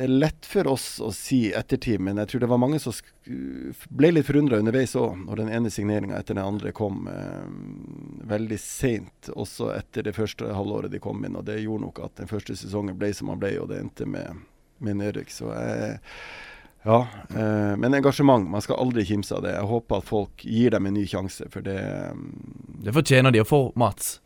[0.07, 2.95] lett for oss å si ettertid, men jeg tror det var mange som
[3.89, 7.45] ble litt forundra underveis òg, når den ene signeringa etter den andre kom eh,
[8.31, 11.37] veldig seint, også etter det første halvåret de kom inn.
[11.37, 14.09] og Det gjorde nok at den første sesongen ble som den ble, og det endte
[14.09, 14.43] med,
[14.85, 15.33] med nedrykk.
[15.35, 16.01] Så jeg,
[16.85, 16.99] Ja,
[17.31, 18.51] eh, men engasjement.
[18.51, 19.55] Man skal aldri kimse av det.
[19.57, 21.81] Jeg håper at folk gir dem en ny sjanse, for det
[22.13, 24.19] mm, Det fortjener de å få, Mats.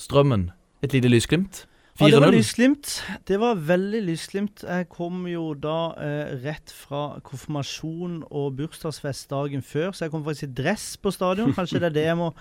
[0.00, 0.48] Strømmen.
[0.80, 1.66] Et lite lysglimt.
[2.00, 2.34] Ja, det var 4-0.
[2.34, 2.92] lysglimt.
[3.28, 4.64] Det var veldig lysglimt.
[4.66, 10.24] Jeg kom jo da eh, rett fra konfirmasjon og bursdagsfest dagen før, så jeg kom
[10.26, 11.52] faktisk i dress på stadion.
[11.54, 12.32] Kanskje det er det jeg må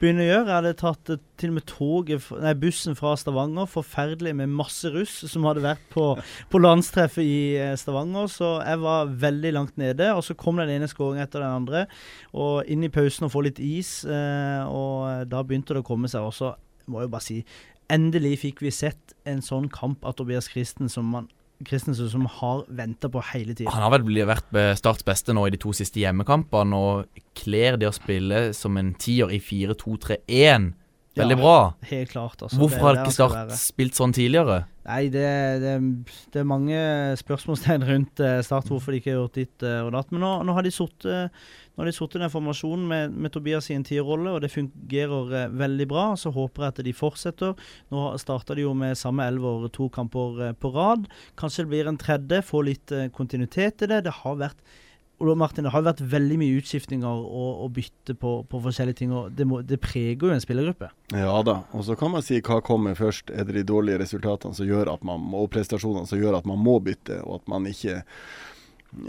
[0.00, 0.48] begynne å gjøre.
[0.48, 3.70] Jeg hadde tatt eh, til og med toget, nei, bussen fra Stavanger.
[3.70, 6.08] Forferdelig med masse russ som hadde vært på,
[6.50, 8.26] på landstreffet i eh, Stavanger.
[8.34, 10.10] Så jeg var veldig langt nede.
[10.18, 11.86] Og så kom den ene skåringen etter den andre.
[12.34, 14.00] Og inn i pausen og få litt is.
[14.02, 16.26] Eh, og da begynte det å komme seg.
[16.26, 16.56] Og så
[16.90, 17.40] må jo bare si
[17.92, 21.28] Endelig fikk vi sett en sånn kamp av Tobias Christen som man
[21.64, 23.72] Christensen som har venta på hele tiden.
[23.72, 27.88] Han har vel vært Starts beste nå i de to siste hjemmekampene, og kler det
[27.88, 30.74] å spille som en tier i 4-2-3-1
[31.16, 31.58] veldig Ja, bra.
[31.88, 32.42] Helt klart.
[32.42, 34.66] Altså, Hvorfor har ikke Start spilt sånn tidligere?
[34.86, 35.28] Nei, det,
[35.62, 35.72] det,
[36.34, 36.80] det er mange
[37.18, 40.12] spørsmålstegn rundt eh, Start, hvorfor de ikke har gjort ditt eh, og datt.
[40.12, 41.46] Men nå, nå har de sittet
[41.76, 44.48] nå har de sittet i den formasjonen med, med Tobias i en tierrolle, og det
[44.48, 46.06] fungerer eh, veldig bra.
[46.16, 47.68] Så håper jeg at de fortsetter.
[47.92, 51.04] Nå starta de jo med samme elver to kamper eh, på rad.
[51.36, 54.06] Kanskje det blir en tredje, få litt eh, kontinuitet i det.
[54.08, 54.64] Det har vært
[55.16, 59.12] Martin, det har vært veldig mye utskiftninger og, og bytte på, på forskjellige ting.
[59.16, 60.90] og det, må, det preger jo en spillergruppe.
[61.12, 61.62] Ja da.
[61.76, 63.32] Og så kan man si hva kommer først.
[63.32, 66.60] Er det de dårlige resultatene som gjør at man og prestasjonene som gjør at man
[66.60, 68.02] må bytte, og at man ikke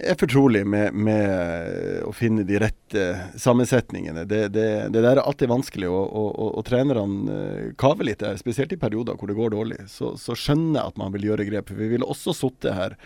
[0.03, 3.05] er fortrolig med, med å finne de rette
[3.39, 4.25] sammensetningene.
[4.27, 8.21] Det, det, det der er alltid vanskelig, og, og, og, og trenerne eh, kaver litt
[8.23, 9.79] der, spesielt i perioder hvor det går dårlig.
[9.91, 11.71] Så, så skjønner jeg at man vil gjøre grep.
[11.71, 12.97] For vi ville også sittet her.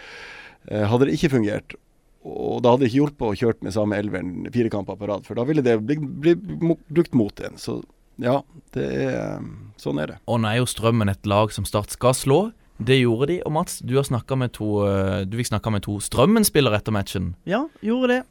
[0.68, 1.78] Eh, hadde det ikke fungert,
[2.22, 5.26] og da hadde det ikke hjulpet å kjøre med samme elveren fire kamper på rad,
[5.26, 7.58] for da ville det bli, bli brukt mot en.
[7.62, 7.80] Så
[8.22, 8.42] ja,
[8.78, 9.42] er,
[9.82, 10.18] sånn er det.
[10.30, 12.42] Og nå er jo Strømmen et lag som Start skal slå.
[12.82, 13.40] Det gjorde de.
[13.46, 16.96] Og Mats, du har snakka med to eh, Du fikk snakka med to Strømmen-spillere etter
[16.96, 17.34] matchen.
[17.46, 18.22] Ja, gjorde det.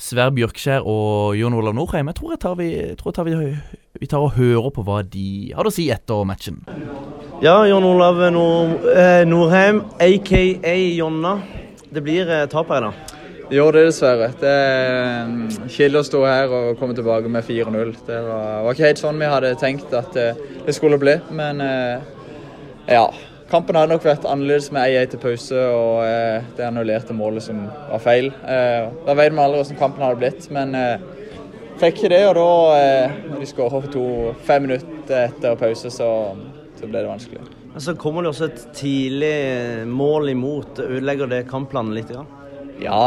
[0.00, 2.08] Sverre Bjørkskjær og Jon Olav Norheim.
[2.10, 3.36] Jeg tror jeg tar vi, jeg tror jeg tar vi,
[4.00, 6.58] vi tar og hører på hva de hadde å si etter matchen.
[7.44, 10.42] Ja, Jon Olav Nord, eh, Norheim, aka
[10.98, 11.36] Jonna.
[11.92, 13.12] Det blir eh, tap her, da.
[13.46, 14.32] Det er det dessverre.
[14.40, 17.94] Det er mm, kjedelig å stå her og komme tilbake med 4-0.
[18.08, 21.14] Det var, var ikke helt sånn vi hadde tenkt at det skulle bli.
[21.30, 21.62] Men
[22.90, 23.04] ja,
[23.50, 27.60] kampen hadde nok vært annerledes med 1-1 til pause og eh, det annullerte målet som
[27.90, 28.32] var feil.
[28.42, 31.04] Eh, da vet vi aldri hvordan kampen hadde blitt, men eh,
[31.80, 32.22] fikk ikke det.
[32.30, 32.48] Og da,
[32.80, 34.06] eh, når de skårer to
[34.48, 36.10] fem minutter etter pause, så,
[36.80, 37.44] så ble det vanskelig.
[37.76, 40.82] Men så kommer det også et tidlig eh, mål imot.
[40.82, 42.10] Ødelegger det kampplanen litt?
[42.14, 42.26] Ja,
[42.82, 43.00] Ja,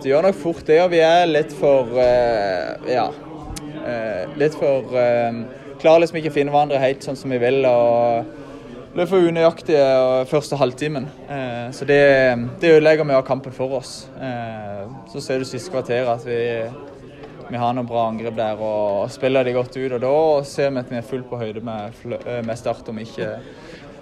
[0.00, 0.78] det gjør nok fort det.
[0.86, 3.10] Og vi er litt for eh, Ja.
[3.82, 4.94] eh, litt for
[5.76, 7.58] Klarer liksom ikke å finne hverandre helt sånn som vi vil.
[7.68, 8.45] og
[8.96, 11.08] ble for unøyaktige eh, første halvtimen.
[11.28, 12.00] Eh, så det,
[12.62, 14.06] det ødelegger mye av kampen for oss.
[14.16, 16.38] Eh, så ser du siste kvarter at vi,
[17.50, 19.98] vi har noen bra angrep der og spiller de godt ut.
[19.98, 20.14] Og da
[20.48, 22.00] ser vi at vi er fullt på høyde med,
[22.46, 23.34] med Start, om ikke,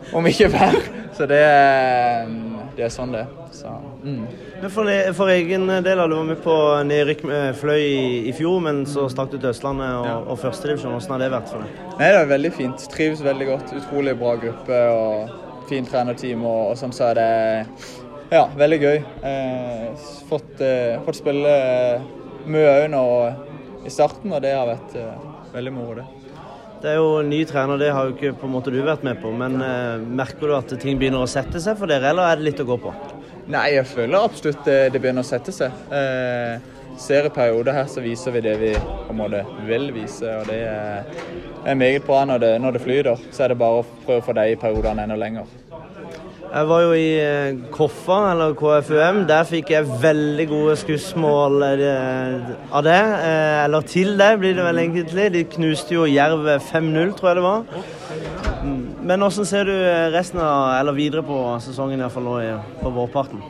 [0.16, 0.76] om ikke hver.
[1.14, 2.28] Så det, er-
[2.74, 3.32] det er sånn det er.
[3.54, 3.70] Så,
[4.02, 4.22] mm.
[4.64, 6.54] Men for, for egen del, du var med på
[6.88, 10.16] nedrykk med Fløy i, i fjor, men så stakk du til Østlandet og, Ja.
[10.32, 10.96] og førstedivisjon.
[10.96, 11.76] Hvordan har det vært for deg?
[12.00, 12.86] Nei, det er veldig fint.
[12.90, 13.74] Trives veldig godt.
[13.78, 16.42] Utrolig bra gruppe og fint trenerteam.
[16.42, 17.30] Og, og sånn så er det
[18.34, 18.98] ja, veldig gøy.
[19.30, 22.10] Eh, fått, eh, fått spille eh,
[22.50, 23.04] mye òg nå
[23.86, 26.08] i starten, og det har vært eh, veldig moro, det.
[26.84, 29.06] Det er jo en ny trener, det har jo ikke på en måte du vært
[29.06, 29.30] med på.
[29.32, 32.44] Men eh, merker du at ting begynner å sette seg for dere, eller er det
[32.50, 32.92] litt å gå på?
[33.54, 35.72] Nei, jeg føler absolutt det, det begynner å sette seg.
[35.88, 36.60] Eh,
[37.00, 40.52] ser i perioder her så viser vi det vi på en måte vil vise, og
[40.52, 41.08] det er,
[41.64, 43.26] er meget bra når det, når det flyter.
[43.32, 45.48] Så er det bare å prøve å få de periodene enda lenger.
[46.54, 49.24] Jeg var jo i eh, Koffa, eller KFUM.
[49.26, 53.00] Der fikk jeg veldig gode skussmål eh, av det.
[53.00, 55.24] Eh, eller til det, blir det vel egentlig.
[55.34, 57.66] De knuste jo Jerv 5-0, tror jeg det var.
[59.02, 59.74] Men hvordan ser du
[60.14, 62.38] resten av, eller videre på sesongen, iallfall nå
[62.84, 63.42] på vårparten?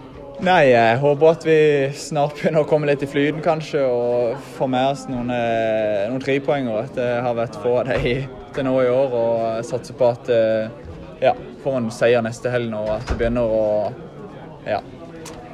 [0.45, 1.61] Nei, jeg håper at vi
[2.01, 6.73] snart begynner å komme litt i flyten, kanskje, og få med oss noen, noen.
[6.81, 10.33] At det har vært få av dem til nå i år, og satser på at
[11.21, 13.65] ja, får en seier neste helg nå, at det begynner å
[14.69, 14.81] ja,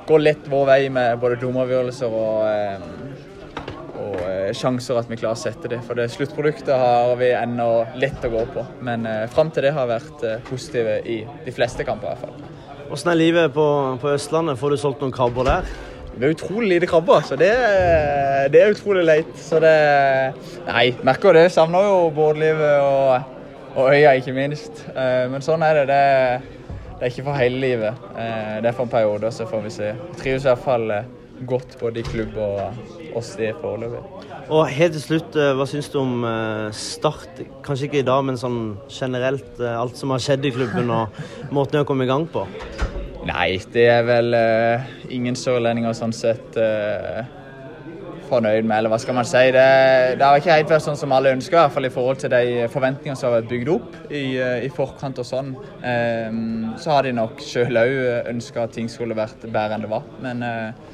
[0.09, 3.20] gå litt vår vei med både dommeravgjørelser og, eh,
[4.01, 5.81] og eh, sjanser at vi klarer å sette det.
[5.87, 7.68] For det sluttproduktet har vi ennå
[8.01, 11.55] litt å gå på, men eh, fram til det har vært eh, positive i de
[11.55, 12.59] fleste kamper i hvert fall.
[12.90, 13.66] Hvordan er livet på,
[14.03, 14.59] på Østlandet?
[14.59, 15.75] Får du solgt noen krabber der?
[16.11, 17.53] Det er utrolig lite krabber, så det,
[18.51, 19.31] det er utrolig leit.
[19.38, 19.77] Så det
[20.66, 21.46] Nei, merker det.
[21.55, 23.37] Savner jo båtlivet og,
[23.76, 24.85] og øya, ikke minst.
[24.94, 25.87] Eh, Men sånn er det.
[25.90, 28.04] Det, det er ikke for hele livet.
[28.14, 29.90] Eh, det er for en periode, så får vi se.
[29.94, 31.09] Jeg trives i hvert fall eh,
[31.48, 34.02] godt både i klubb og oss i foreløpig.
[34.50, 36.24] Og helt til slutt, hva syns du om
[36.74, 37.40] Start?
[37.64, 39.61] Kanskje ikke i dag, men sånn generelt.
[39.62, 41.20] Alt som har skjedd i klubben og
[41.54, 42.44] måten de har kommet i gang på.
[43.28, 47.20] Nei, det er vel uh, ingen sørlendinger sånn sett eh,
[48.30, 49.42] fornøyd med, eller hva skal man si.
[49.54, 49.66] Det,
[50.20, 52.32] det har ikke helt vært sånn som alle ønsker, i hvert fall i forhold til
[52.32, 55.52] de forventningene som har vært bygd opp i, eh, i forkant og sånn.
[55.82, 59.92] Um, så har de nok sjøl òg ønska at ting skulle vært bedre enn det
[59.92, 60.06] var.
[60.22, 60.90] Men uh,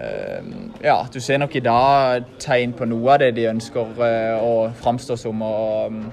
[0.00, 0.50] eh,
[0.84, 4.68] ja, du ser nok i dag tegn på noe av det de ønsker eh, å
[4.82, 5.42] framstå som.
[5.42, 6.04] og mm,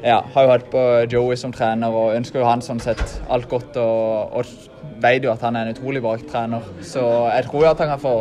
[0.00, 3.48] ja, har jo hatt på Joey som trener og ønsker jo han sånn sett alt
[3.50, 3.76] godt.
[3.80, 6.64] Og, og vet jo at han er en utrolig bra trener.
[6.84, 8.14] Så jeg tror at han kan få,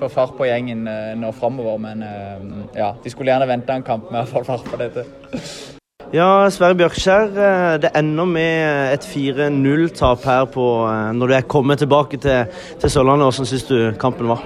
[0.00, 1.78] få fart på gjengen eh, nå framover.
[1.82, 2.42] Men eh,
[2.78, 5.06] ja, de skulle gjerne venta en kamp med å få fart på dette.
[6.14, 10.66] Ja, Sverre Bjørkskjær, eh, det ender med et 4-0-tap her på
[11.16, 13.24] når du er kommet tilbake til, til Sørlandet.
[13.26, 14.44] Hvordan syns du kampen var?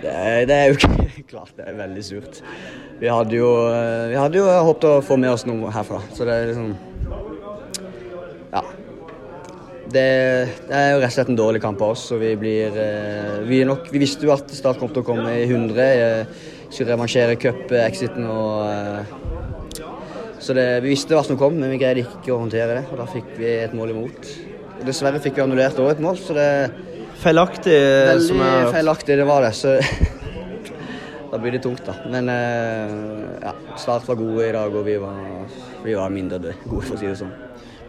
[0.00, 0.14] Det,
[0.48, 0.78] det er jo
[1.10, 2.40] ikke klart, det er veldig surt.
[3.02, 3.50] Vi hadde jo,
[4.08, 6.72] vi hadde jo håpet å få med oss noe herfra, så det er liksom
[8.54, 8.64] Ja.
[9.90, 10.06] Det,
[10.68, 13.40] det er jo rett og slett en dårlig kamp av oss, og vi blir eh,
[13.48, 15.80] Vi, er nok, vi visste jo at Start kom til å komme i 100.
[15.80, 19.80] eh, Skulle revansjere cup-exiten og eh,
[20.38, 23.02] Så det, vi visste hva som kom, men vi greide ikke å håndtere det, og
[23.02, 24.30] da fikk vi et mål imot.
[24.78, 26.46] Og dessverre fikk vi annullert òg et mål, så det
[27.20, 27.74] Feilaktig.
[27.74, 29.50] Veldig som Veldig feilaktig, det var det.
[29.58, 29.74] Så
[31.34, 31.98] da blir det tungt, da.
[32.08, 32.96] Men eh,
[33.42, 35.20] ja, Start var gode i dag, og vi var,
[35.84, 37.34] vi var mindre gode, for å si det sånn.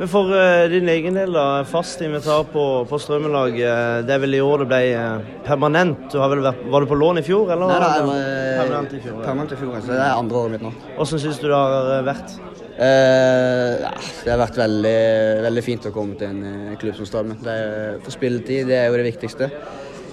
[0.02, 3.54] Men for eh, din egen del, da, fast invitar på, på Strømmelag.
[3.54, 6.08] eh, det er vel i år det ble eh, permanent.
[6.10, 7.70] Du har vel vært, var du på lån i fjor, eller?
[7.70, 8.24] Nei, da, jeg var,
[8.64, 9.20] permanent i fjor.
[9.28, 10.74] Permanent i fjor, så det er andre året mitt nå.
[10.96, 12.34] Hvordan syns du det har vært?
[12.82, 13.94] Uh, ja,
[14.26, 14.98] det har vært veldig,
[15.46, 17.38] veldig fint å komme til en klubb som Strømmen.
[17.46, 19.52] Det er- For spilletid det er jo det viktigste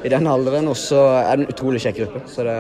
[0.05, 0.69] i den alderen.
[0.69, 2.27] Og så er det en utrolig kjekk gruppe.
[2.29, 2.59] Så det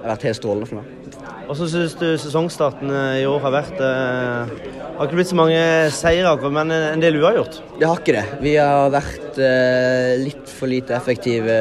[0.00, 1.16] har vært helt strålende for meg.
[1.50, 3.80] Hvordan syns du sesongstarten eh, i år har vært?
[3.82, 4.52] Eh,
[5.00, 5.60] har ikke blitt så mange
[5.96, 7.60] seire, men en del uavgjort.
[7.80, 8.24] Det har ikke det.
[8.44, 11.56] Vi har vært eh, litt for lite effektive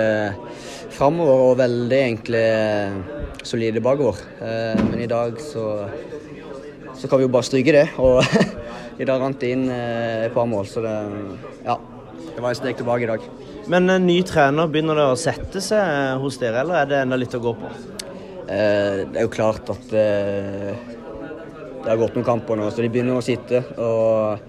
[1.00, 2.98] framover og veldig egentlig eh,
[3.48, 4.20] solide bakover.
[4.44, 5.66] Eh, men i dag så,
[7.00, 7.86] så kan vi jo bare stryke det.
[8.04, 8.20] Og
[9.02, 10.98] i dag rant det inn eh, et par mål, så det
[11.64, 11.80] Ja.
[12.30, 13.24] Det var et steg tilbake i dag.
[13.72, 17.00] Men en ny trener, begynner det å sette seg eh, hos dere, eller er det
[17.04, 17.72] enda litt å gå på?
[18.50, 20.74] Eh, det er jo klart at eh,
[21.84, 23.62] det har gått noen kamper nå, så de begynner å sitte.
[23.78, 24.40] Og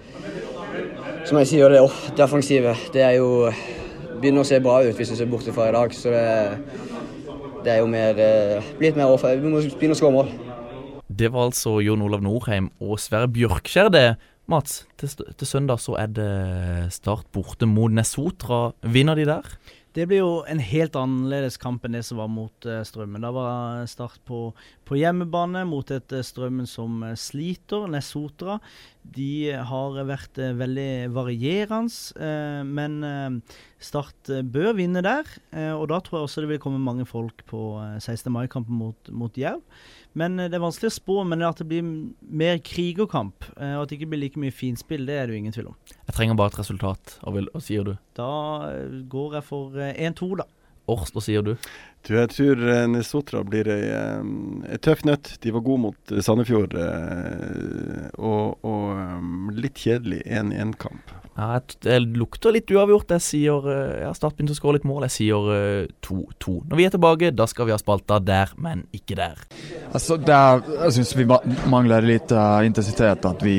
[1.27, 3.51] som jeg sier, det off defensive det er jo
[4.21, 5.93] begynner å se bra ut hvis du ser bort fra i dag.
[5.93, 6.25] Så det,
[7.65, 9.25] det er jo mer eh, blitt mer off.
[9.25, 10.33] Vi må begynne å skåre mål.
[11.11, 14.07] Det var altså Jon Olav Norheim og Sverre Bjørkskjær, det.
[14.49, 16.31] Mats, til, til søndag så er det
[16.95, 18.71] Start borte mot Nesotra.
[18.81, 19.45] Vinner de der?
[19.93, 23.25] Det blir jo en helt annerledes kamp enn det som var mot eh, Strømmen.
[23.25, 24.53] Da var Start på,
[24.91, 27.87] på hjemmebane mot et eh, Strømmen som eh, sliter.
[27.91, 28.57] Nesotra
[29.15, 35.25] de har vært eh, veldig varierende, eh, men eh, Start eh, bør vinne der.
[35.55, 38.27] eh, og da tror jeg også det vil komme mange folk på eh, 16.
[38.35, 39.63] mai-kampen mot, mot Jerv.
[40.13, 43.51] Men eh, det er vanskelig å spå, men at det blir mer mer krigerkamp, kamp,
[43.55, 45.75] og at det ikke blir like mye finspill, det er det jo ingen tvil om.
[46.07, 47.17] Jeg trenger bare et resultat.
[47.23, 47.93] og, vil, og sier du?
[48.17, 48.31] Da
[48.71, 50.47] eh, går jeg for eh, 1-2, da.
[50.91, 51.53] Års, hva sier du?
[52.07, 54.21] Du, jeg tror eh, Nesotra blir ei, eh,
[54.73, 55.35] ei tøff nøtt.
[55.43, 56.73] De var gode mot eh, Sandefjord.
[56.73, 61.17] eh, og og eh, litt kjedelig 1-1-kamp.
[61.37, 63.13] Ja, det lukter litt uavgjort.
[63.15, 65.05] Jeg sier eh, ja, Start begynte å skåre litt mål.
[65.07, 66.57] Jeg sier eh, 2-2.
[66.71, 69.39] Når vi er tilbake, da skal vi ha spalta der, men ikke der.
[69.93, 71.27] Altså, der, jeg syns vi
[71.71, 73.25] mangler litt uh, intensitet.
[73.29, 73.55] At vi,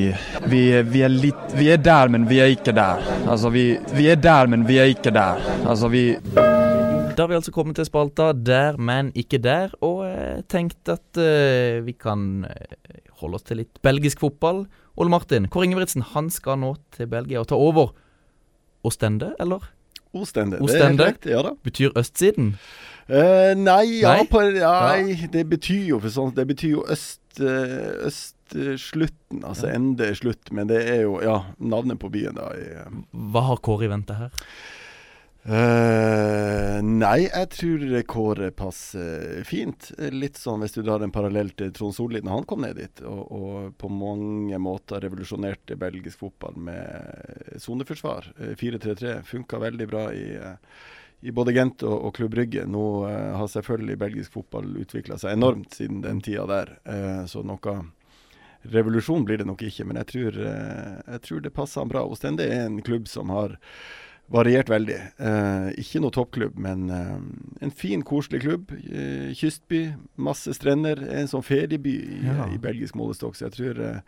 [0.51, 3.03] vi, vi, er litt, vi er der, men vi er ikke der.
[3.25, 5.41] Altså, vi, vi er der, men vi er ikke der.
[5.63, 6.11] Altså, vi
[7.13, 11.21] Da har vi altså kommet til spalta Der, men ikke der, og jeg tenkte at
[11.21, 14.65] uh, vi kan eh, holde oss til litt belgisk fotball.
[14.97, 17.93] Ole Martin, Kåre Ingebrigtsen han skal nå til Belgia og ta over.
[18.87, 19.69] Ostende, eller?
[20.13, 21.53] Ostende, det er helt ja da.
[21.65, 22.55] betyr østsiden.
[23.09, 24.27] Uh, nei, ja, Nei?
[24.31, 30.07] På, nei det betyr jo for sånt Det betyr jo øst eh, Østslutten, altså ende
[30.13, 30.53] er slutt.
[30.55, 32.53] Men det er jo ja, navnet på byen, da.
[32.57, 33.03] I, eh,
[33.35, 34.47] Hva har Kåre i vente her?
[35.43, 39.89] Eh, nei, jeg tror Kåre passer fint.
[40.15, 43.03] Litt sånn hvis du drar en parallell til Trond Solli når han kom ned dit,
[43.03, 48.31] og, og på mange måter revolusjonerte belgisk fotball med soneforsvar.
[48.39, 50.85] Eh, 4-3-3 funka veldig bra i, eh,
[51.27, 52.69] i både Gent og, og Klubb Brygge.
[52.71, 57.45] Nå uh, har selvfølgelig belgisk fotball utvikla seg enormt siden den tida der, uh, så
[57.47, 57.77] noe
[58.63, 62.05] revolusjon blir det nok ikke, men jeg tror, eh, jeg tror det passer han bra.
[62.07, 63.59] Ostende er en klubb som har
[64.31, 64.99] variert veldig.
[65.19, 67.17] Eh, ikke noe toppklubb, men eh,
[67.67, 68.71] en fin, koselig klubb.
[68.73, 71.03] Eh, kystby, masse strender.
[71.13, 72.47] En sånn ferieby i, Ja.
[72.55, 73.35] i belgisk målestokk.
[73.37, 74.01] Så jeg tror eh,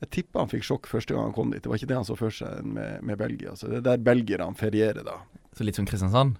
[0.00, 1.60] Jeg tipper han fikk sjokk første gang han kom dit.
[1.62, 3.52] Det var ikke det han så for seg med, med Belgia.
[3.54, 5.18] Så det er der belgierne ferierer, da.
[5.52, 6.38] Så litt som Kristiansand.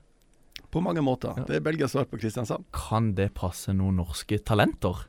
[0.72, 1.34] På mange måter.
[1.44, 2.64] Det er Belgias svar på Kristiansand.
[2.72, 5.02] Kan det passe noen norske talenter?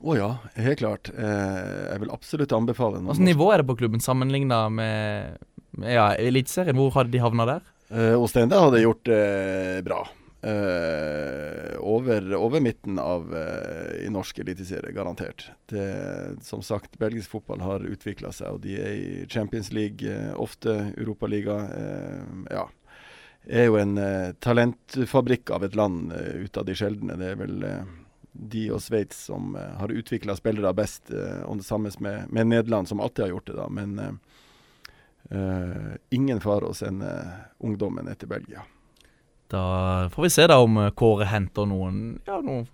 [0.00, 0.30] Å ja,
[0.60, 1.10] helt klart.
[1.16, 5.40] Eh, jeg vil absolutt anbefale noen Altså, nivå er det på klubben sammenligna med,
[5.80, 6.76] ja, Eliteserien?
[6.76, 7.66] Hvor hadde de havna der?
[7.88, 10.02] Eh, Ostende hadde gjort det bra.
[10.46, 15.48] Eh, over, over midten av eh, i norsk eliteserie, garantert.
[15.66, 15.86] Det,
[16.44, 20.76] som sagt, belgisk fotball har utvikla seg, og de er i Champions League, eh, ofte
[20.96, 21.56] Europaliga.
[21.80, 22.66] Eh, ja.
[23.46, 27.18] Er jo en eh, talentfabrikk av et land eh, ut av de sjeldne.
[27.18, 27.82] Det er vel eh,
[28.38, 32.46] de og Sveits som eh, har utvikla spillere best, eh, og det samme med, med
[32.52, 33.68] Nederland, som alltid har gjort det, da.
[33.68, 33.98] Men
[35.30, 37.12] eh, ingen fare å sende
[37.58, 38.64] ungdommen etter Belgia.
[39.50, 42.66] Da får vi se da om Kåre henter noen, ja, noen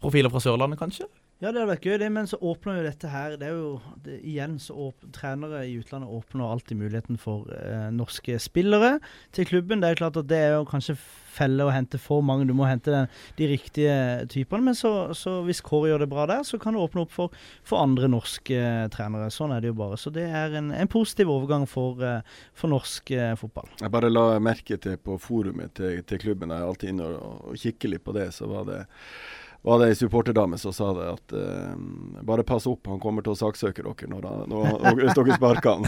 [0.00, 1.08] profiler fra Sørlandet, kanskje.
[1.42, 3.72] Ja, det hadde vært gøy, det, men så åpner jo dette her Det er jo
[4.04, 9.00] det, Igjen så åpner, trenere i utlandet åpner alltid muligheten for eh, norske spillere
[9.34, 9.82] til klubben.
[9.82, 10.96] Det er jo klart at det er jo kanskje
[11.34, 12.46] felle å hente for mange.
[12.48, 13.96] Du må hente den, de riktige
[14.30, 14.70] typene.
[14.70, 17.34] Men så, så hvis Kåre gjør det bra der, så kan det åpne opp for,
[17.66, 19.30] for andre norske eh, trenere.
[19.34, 19.98] Sånn er det jo bare.
[20.00, 23.72] Så det er en, en positiv overgang for, eh, for norsk eh, fotball.
[23.82, 27.48] Jeg bare la merke til på forumet til, til klubben, jeg er alltid inne og,
[27.50, 28.84] og kikker litt på det, så var det
[29.64, 31.74] var det ei supporterdame som sa det at uh,
[32.26, 35.78] bare pass opp, han kommer til å saksøke dere når, han, når, hvis dere sparker
[35.78, 35.84] han.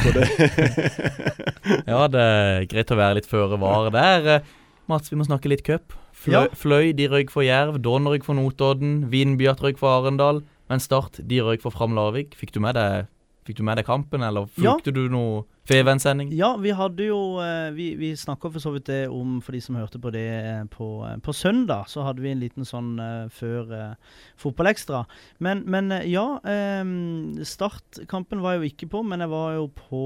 [1.90, 4.46] Ja, det er greit å være litt føre var der.
[4.88, 5.92] Mats, vi må snakke litt cup.
[6.16, 6.44] Fløy, Ja.
[6.56, 11.20] Fløy de røyk for Jerv, Don røyk for Notodden, Vindbjart røyk for Arendal, men Start
[11.20, 12.32] de røyk for Fram Larvik.
[12.38, 13.10] Fikk du med deg
[13.46, 14.74] Fikk du med deg kampen, eller Ja.
[14.82, 16.32] du noe Feven-sending?
[16.34, 19.60] Ja, vi hadde jo eh, Vi, vi snakka for så vidt det om, for de
[19.60, 22.96] som hørte på det eh, på, eh, på søndag, så hadde vi en liten sånn
[23.30, 25.04] før uh, fotballekstra.
[25.42, 30.02] Men, men ja, Um, startkampen var jeg jo ikke på, men jeg var jo på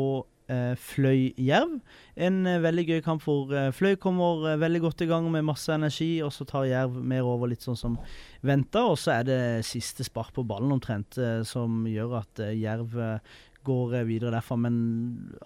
[0.78, 1.76] Fløy-Jerv.
[2.20, 5.46] En eh, veldig gøy kamp hvor eh, Fløy kommer eh, veldig godt i gang med
[5.48, 7.98] masse energi, og så tar Jerv mer over litt sånn som
[8.46, 8.86] venta.
[8.90, 12.98] Og så er det siste spark på ballen omtrent eh, som gjør at eh, Jerv
[12.98, 14.58] eh, går eh, videre derfra.
[14.60, 14.78] Men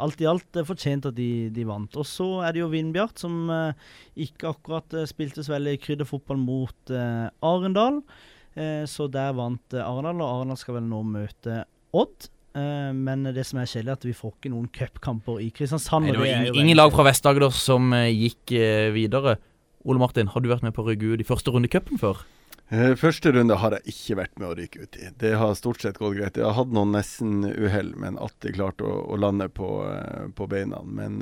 [0.02, 1.98] alt i alt eh, fortjent at de, de vant.
[2.00, 3.88] Og så er det jo Vindbjart, som eh,
[4.26, 8.02] ikke akkurat eh, spilte så veldig krydderfotball mot eh, Arendal.
[8.54, 11.64] Eh, så der vant eh, Arendal, og Arendal skal vel nå møte
[11.94, 12.30] Odd.
[12.54, 16.06] Eh, men det som er kjedelig, er at vi får ikke noen cupkamper i Kristiansand.
[16.06, 19.36] Nei, det var ingen, ingen lag fra Vest-Agder som eh, gikk eh, videre.
[19.84, 21.98] Ole Martin, har du vært med på å rygge ut i første runde i cupen
[22.00, 22.22] før?
[22.72, 25.10] Eh, Første runde har jeg ikke vært med å ryke ut i.
[25.20, 26.38] Det har stort sett gått greit.
[26.40, 29.68] Jeg har hatt noen nesten-uhell, men alltid klart å, å lande på,
[30.38, 30.80] på beina.
[30.86, 31.18] Men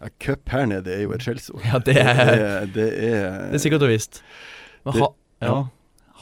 [0.00, 1.62] ja, cup her nede er jo et skjellsord.
[1.64, 4.20] Ja, det er- det, er- det er Det er sikkert og visst.
[4.84, 5.10] Men Det- ha,
[5.46, 5.56] ja.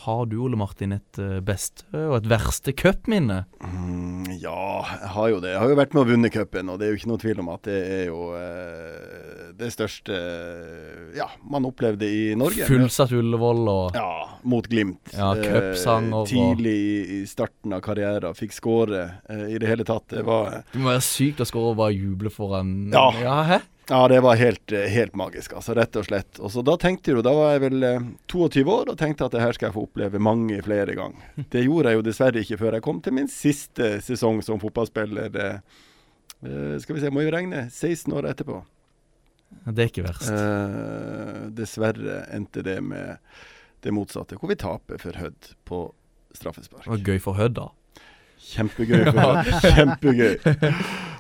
[0.05, 3.41] Har du, Ole Martin, et eh, beste og et verste cupminne?
[3.65, 5.51] Mm, ja, jeg har jo det.
[5.55, 7.41] Jeg har jo vært med å vunne cupen, og det er jo ikke noe tvil
[7.43, 10.19] om at det er jo eh, det største
[11.19, 12.67] ja, man opplevde i Norge.
[12.69, 14.11] Fullsatt Ullevål og Ja,
[14.49, 15.11] mot Glimt.
[15.17, 18.37] Ja, cupsang og- Tidlig i, i starten av karrieren.
[18.39, 20.07] Fikk skåre eh, i det hele tatt.
[20.15, 23.09] Det var Det må være sykt å skåre og bare juble foran Ja.
[23.23, 23.61] ja hæ?
[23.89, 25.73] Ja, det var helt, eh, helt magisk, altså.
[25.77, 26.39] Rett og slett.
[26.45, 29.25] Og så Da tenkte jeg jo, da var jeg vel eh, 22 år og tenkte
[29.25, 31.31] at det her skal jeg få oppleve mange flere ganger.
[31.49, 35.33] Det gjorde jeg jo dessverre ikke før jeg kom til min siste sesong som fotballspiller.
[35.41, 35.61] eh,
[36.45, 38.61] eh, skal vi se, må jo regne 16 år etterpå.
[39.73, 40.29] Det er ikke verst.
[40.29, 43.17] Eh, dessverre endte det med
[43.81, 45.81] det motsatte, hvor vi taper for Hødd på
[46.37, 46.85] straffespark.
[46.85, 47.71] Det var gøy for Hødd, da.
[48.53, 49.05] Kjempegøy.
[49.09, 49.49] For Hødd.
[49.65, 50.37] Kjempegøy.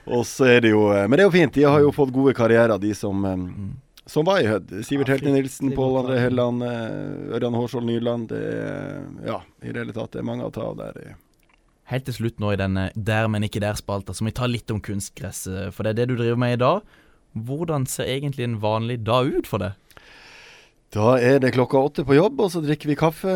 [0.08, 1.54] Og så er det jo eh, Men det er jo fint.
[1.54, 4.72] De har jo fått gode karrierer, de som, eh, som var i Hødd.
[4.88, 8.28] Sivert Helte Nilsen, Pål André Helland, eh, Ørjan Hårskjold Nyland.
[8.32, 11.16] Det er, ja, i det hele tatt det er mange å ta av der.
[11.88, 14.70] Helt til slutt nå i denne Der, men ikke der-spalta, så må vi ta litt
[14.70, 15.46] om kunstgress.
[15.48, 16.82] eh, For det er det du driver med i dag.
[17.36, 19.72] Hvordan ser egentlig en vanlig dag ut for deg?
[20.94, 23.28] Da er det klokka åtte på jobb, og så drikker vi kaffe.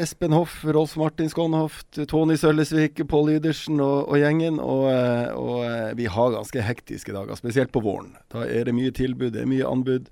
[0.00, 4.56] Espen Hoff, Rolf Martin Skånhoft, Tony Sølvesvik, Pål Ydersen og, og gjengen.
[4.62, 8.14] Og, eh, og eh, vi har ganske hektiske dager, spesielt på våren.
[8.32, 10.08] Da er det mye tilbud, det er mye anbud.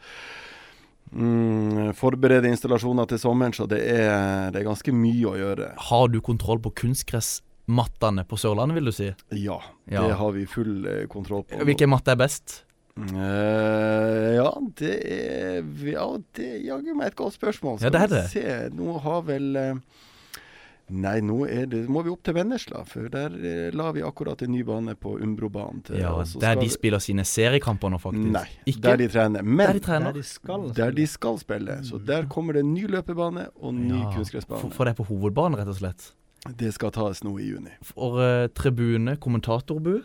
[1.12, 5.70] Mm, forberede installasjoner til sommeren, så det er, det er ganske mye å gjøre.
[5.88, 9.08] Har du kontroll på kunstgressmattene på Sørlandet, vil du si?
[9.40, 10.04] Ja, Ja.
[10.08, 11.64] det har vi full eh, kontroll på.
[11.68, 12.62] Hvilken matte er best?
[13.00, 17.80] Eh, ja, det er Ja, det er jaggu meg et godt spørsmål.
[17.82, 18.22] Ja, det er det.
[18.34, 18.56] vi se.
[18.76, 19.74] Nå har vel eh,
[20.92, 24.42] Nei, nå er det, må vi opp til Vennesla, for der eh, la vi akkurat
[24.44, 25.80] en ny bane på Umbrobanen.
[25.86, 28.28] til, Ja, så Der skal de spiller sine seriekamper nå, faktisk.
[28.34, 28.82] Nei, Ikke?
[28.82, 29.42] der de trener.
[29.42, 30.12] Men Der de trener.
[30.12, 31.78] Der de skal der de skal spille.
[31.88, 34.60] Så der kommer det en ny løpebane og ny Ja, kunstgressbane.
[34.60, 36.10] For, for det er på hovedbanen, rett og slett.
[36.58, 37.70] Det skal tas nå i juni.
[37.82, 40.02] For uh, tribune, kommentatorbue.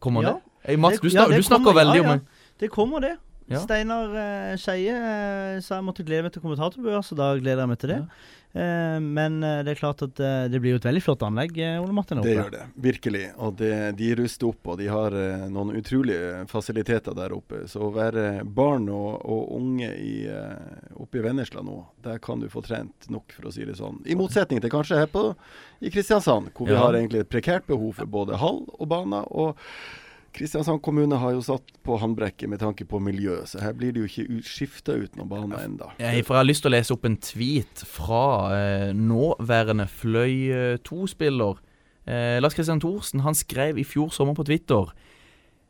[0.00, 0.32] Kommer Ja.
[0.38, 0.42] det?
[0.62, 2.12] Hey, Mats, Det- du, ja, du snakker kommer, veldig ja, ja.
[2.12, 2.26] om
[2.58, 3.16] Det kommer, det.
[3.50, 3.58] Ja.
[3.60, 7.72] Steinar uh, Skeie uh, sa jeg måtte glede meg til kommentatorbua, så da gleder jeg
[7.72, 8.04] meg til det.
[8.52, 10.20] Uh, men det er klart at
[10.52, 12.20] det blir jo et veldig flott anlegg, Ole Martin.
[12.22, 13.22] Det gjør det, virkelig.
[13.42, 15.16] Og det, de ruster opp, og de har
[15.50, 17.64] noen utrolige fasiliteter der oppe.
[17.66, 20.14] Så å være barn og, og unge i,
[21.00, 24.02] oppe i Vennesla nå, der kan du få trent nok, for å si det sånn.
[24.04, 25.32] I motsetning til kanskje her på,
[25.80, 29.26] i Kristiansand, hvor vi har egentlig et prekært behov for både hall og baner.
[29.32, 29.56] og
[30.32, 34.02] Kristiansand kommune har jo satt på håndbrekket med tanke på miljø, så her blir det
[34.02, 35.90] jo ikke skifta ut noen bane ennå.
[36.00, 38.24] Jeg, har lyst til å lese opp en tweet fra
[38.56, 41.60] eh, nåværende Fløy 2-spiller.
[42.08, 44.94] Eh, Lars Kristian Thorsen han skrev i fjor sommer på Twitter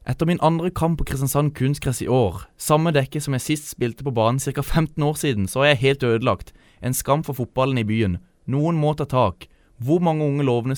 [0.03, 4.03] Etter min andre kamp på Kristiansand kunstgress i år, samme dekke som jeg sist spilte
[4.03, 4.63] på banen ca.
[4.63, 6.51] 15 år siden, så er jeg helt ødelagt.
[6.83, 8.17] En skam for fotballen i byen.
[8.51, 9.47] Noen må ta tak.
[9.79, 10.75] Hvor mange unge lovende,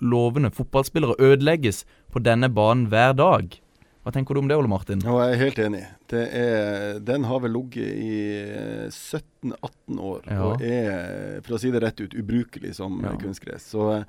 [0.00, 3.58] lovende fotballspillere ødelegges på denne banen hver dag?
[4.02, 5.02] Hva tenker du om det, Ole Martin?
[5.04, 5.82] Jeg er helt enig.
[6.12, 10.40] Det er, den har vel ligget i eh, 17-18 år Ja.
[10.44, 13.12] og er, for å si det rett ut, ubrukelig som Ja.
[13.14, 13.70] eh, kunstgress.
[13.72, 14.04] Så eh,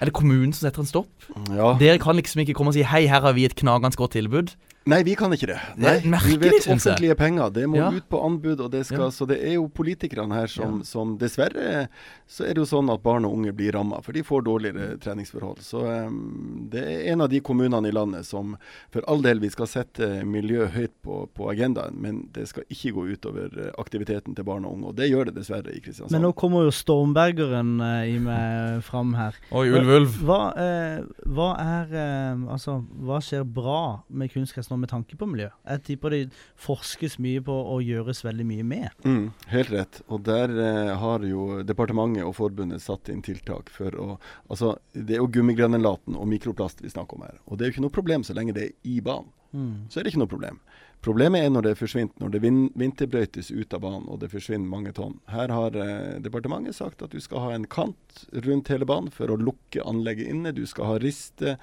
[0.00, 1.10] Er det kommunen som setter en stopp?
[1.50, 1.74] ja.
[1.78, 4.54] Dere kan liksom ikke komme og si 'hei, her har vi et knagende godt tilbud'.
[4.84, 5.60] Nei, vi kan ikke det.
[5.78, 7.50] Det er merkelig, du vet offentlige penger.
[7.54, 7.90] Det må Ja.
[7.92, 9.10] ut på anbud, og det skal, Ja.
[9.10, 10.82] så det er jo politikerne her som, Ja.
[10.84, 11.86] som Dessverre
[12.28, 14.98] så er det jo sånn at barn og unge blir ramma, for de får dårligere
[14.98, 15.58] treningsforhold.
[15.60, 18.56] Så um, det er en av de kommunene i landet som
[18.90, 22.92] for all del vi skal sette miljø høyt på, på agendaen, men det skal ikke
[22.96, 24.90] gå utover eh, aktiviteten til barn og unge.
[24.92, 26.14] Og det gjør det dessverre i Kristiansand.
[26.14, 29.38] Men nå kommer jo Stormbergeren eh, i meg fram her.
[29.50, 30.18] Oi, ulv, ulv.
[30.28, 31.02] Hva, eh,
[31.32, 35.48] hva er eh, Altså, hva skjer bra med kunstgress nå med tanke på miljø?
[35.66, 36.22] Jeg tipper det
[36.60, 39.04] forskes mye på og gjøres veldig mye med.
[39.06, 40.02] Mm, helt rett.
[40.12, 44.08] Og der eh, har jo departementet og forbundet satt inn tiltak for å
[44.52, 47.38] Altså, det er jo gummigranulaten og mikroplast vi snakker om her.
[47.46, 49.30] Og det er jo ikke noe problem så lenge det er i banen.
[49.52, 49.88] Mm.
[49.88, 50.58] Så er det ikke noe problem.
[51.02, 54.70] Problemet er når det forsvinner, når det vin vinterbrøytes ut av banen og det forsvinner
[54.70, 55.16] mange tonn.
[55.32, 59.32] Her har eh, departementet sagt at du skal ha en kant rundt hele banen for
[59.32, 60.54] å lukke anlegget inne.
[60.54, 61.56] Du skal ha riste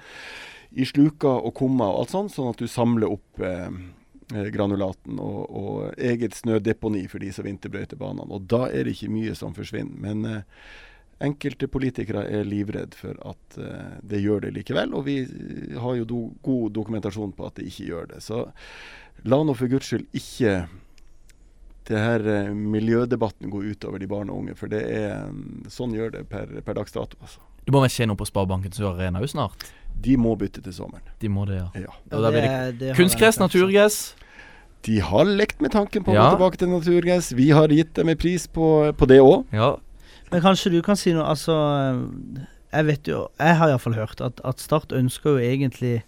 [0.76, 3.72] i sluker og kummer og alt sånt, sånn at du samler opp eh,
[4.34, 8.28] eh, granulaten og, og eget snødeponi for de som vinterbrøyter banene.
[8.28, 9.96] Og da er det ikke mye som forsvinner.
[10.04, 10.62] Men eh,
[11.20, 15.98] enkelte politikere er livredd for at eh, det gjør det likevel, og vi eh, har
[15.98, 18.22] jo do god dokumentasjon på at det ikke gjør det.
[18.24, 18.46] Så
[19.24, 20.54] la nå for guds skyld ikke
[21.90, 25.24] det her eh, miljødebatten gå utover de barn og unge, for det er
[25.72, 27.16] sånn gjør det per, per dags dato.
[27.20, 27.40] Altså.
[27.66, 29.64] Det må vel skje noe på Sparebanken Sør Arena jo snart?
[30.00, 31.02] De må bytte til sommeren.
[31.20, 31.66] De må det, ja.
[31.88, 31.96] Ja.
[32.12, 34.14] Og da blir det- det det kunstgress, naturgress.
[34.86, 36.30] De har lekt med tanken på å Ja.
[36.30, 37.32] gå tilbake til naturgress.
[37.36, 39.44] Vi har gitt dem en pris på, på det òg.
[39.52, 39.76] Ja.
[40.30, 41.52] Men kanskje du kan si noe Altså,
[42.38, 46.02] eh, jeg vet jo Jeg har iallfall hørt at, at Start ønsker jo egentlig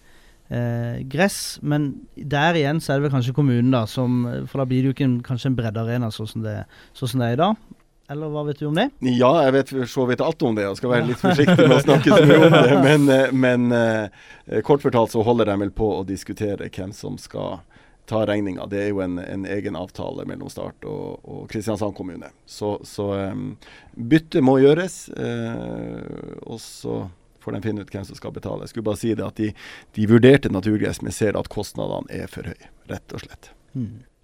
[0.49, 4.67] eh, gress, men der igjen så er det vel kanskje kommunen, da, som For da
[4.69, 6.59] blir det jo ikke en, kanskje en breddearena sånn som det,
[6.97, 7.63] sånn som det er i dag.
[8.11, 8.89] Eller hva vet du om det?
[9.15, 11.83] Ja, jeg vet så vidt alt om det og skal være litt forsiktig med å
[11.85, 12.79] snakke så mye om det.
[12.87, 17.15] Men, eh, men eh, kort fortalt så holder de vel på å diskutere hvem som
[17.21, 17.61] skal
[18.09, 18.67] ta regninga.
[18.67, 22.33] Det er jo en, en egen avtale mellom Start og, og Kristiansand kommune.
[22.45, 23.53] Så, så um,
[23.95, 25.05] byttet må gjøres.
[25.15, 27.05] Uh, og så
[27.43, 28.63] får de finne ut hvem som skal betale.
[28.63, 29.51] Jeg skulle bare si det at de,
[29.97, 33.51] de vurderte naturgress, men ser at kostnadene er for høye, rett og slett.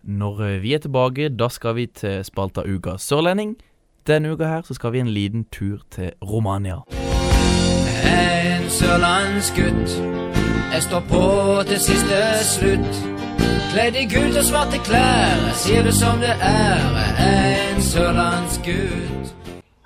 [0.04, 3.58] Når eh, vi er tilbake, da skal vi til spalta Uka sørlending.
[4.08, 6.82] Denne uka her så skal vi en liten tur til Romania.
[8.06, 9.92] En sørlandsgutt.
[10.74, 11.24] Jeg står på
[11.68, 13.02] til siste slutt.
[13.74, 15.36] Kledd i gult og svarte klær.
[15.50, 16.80] Jeg sier det som det er.
[17.26, 19.36] En sørlandsgutt.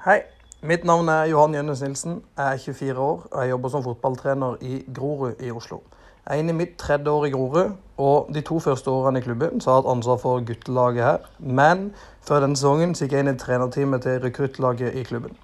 [0.06, 0.20] Hei,
[0.64, 2.22] mitt navn er Johan Jønnes Nilsen.
[2.38, 5.82] Jeg er 24 år og jeg jobber som fotballtrener i Grorud i Oslo.
[6.24, 9.26] Jeg er inne i mitt tredje år i Grorud, og de to første årene i
[9.26, 11.18] klubben så har jeg hatt ansvar for guttelaget her.
[11.40, 11.92] Men
[12.22, 15.36] før denne sesongen så gikk jeg inn i trenerteamet til rekruttlaget i klubben.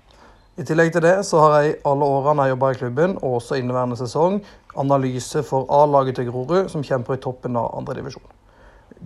[0.57, 3.37] I tillegg til det så har jeg i alle årene jeg jobba i klubben, og
[3.41, 4.39] også inneværende sesong,
[4.79, 8.31] analyse for A-laget til Grorud, som kjemper i toppen av andredivisjon.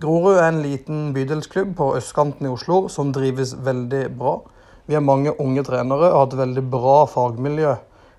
[0.00, 4.38] Grorud er en liten bydelsklubb på østkanten i Oslo som drives veldig bra.
[4.86, 7.72] Vi har mange unge trenere og har et veldig bra fagmiljø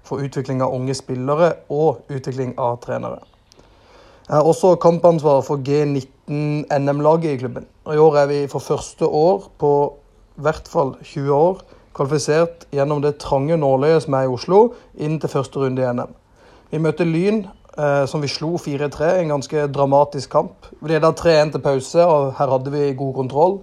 [0.05, 3.19] for utvikling av unge spillere og utvikling av trenere.
[4.25, 7.67] Jeg har også kampansvar for G19-NM-laget i klubben.
[7.85, 9.71] Og I år er vi for første år på
[10.41, 11.61] hvert fall 20 år
[11.95, 16.11] kvalifisert gjennom det trange nåløyet som er i Oslo, inn til første runde i NM.
[16.73, 17.45] Vi møtte Lyn,
[17.77, 20.65] eh, som vi slo 4-3, en ganske dramatisk kamp.
[20.81, 23.59] Vi leda 3-1 til pause, og her hadde vi god kontroll.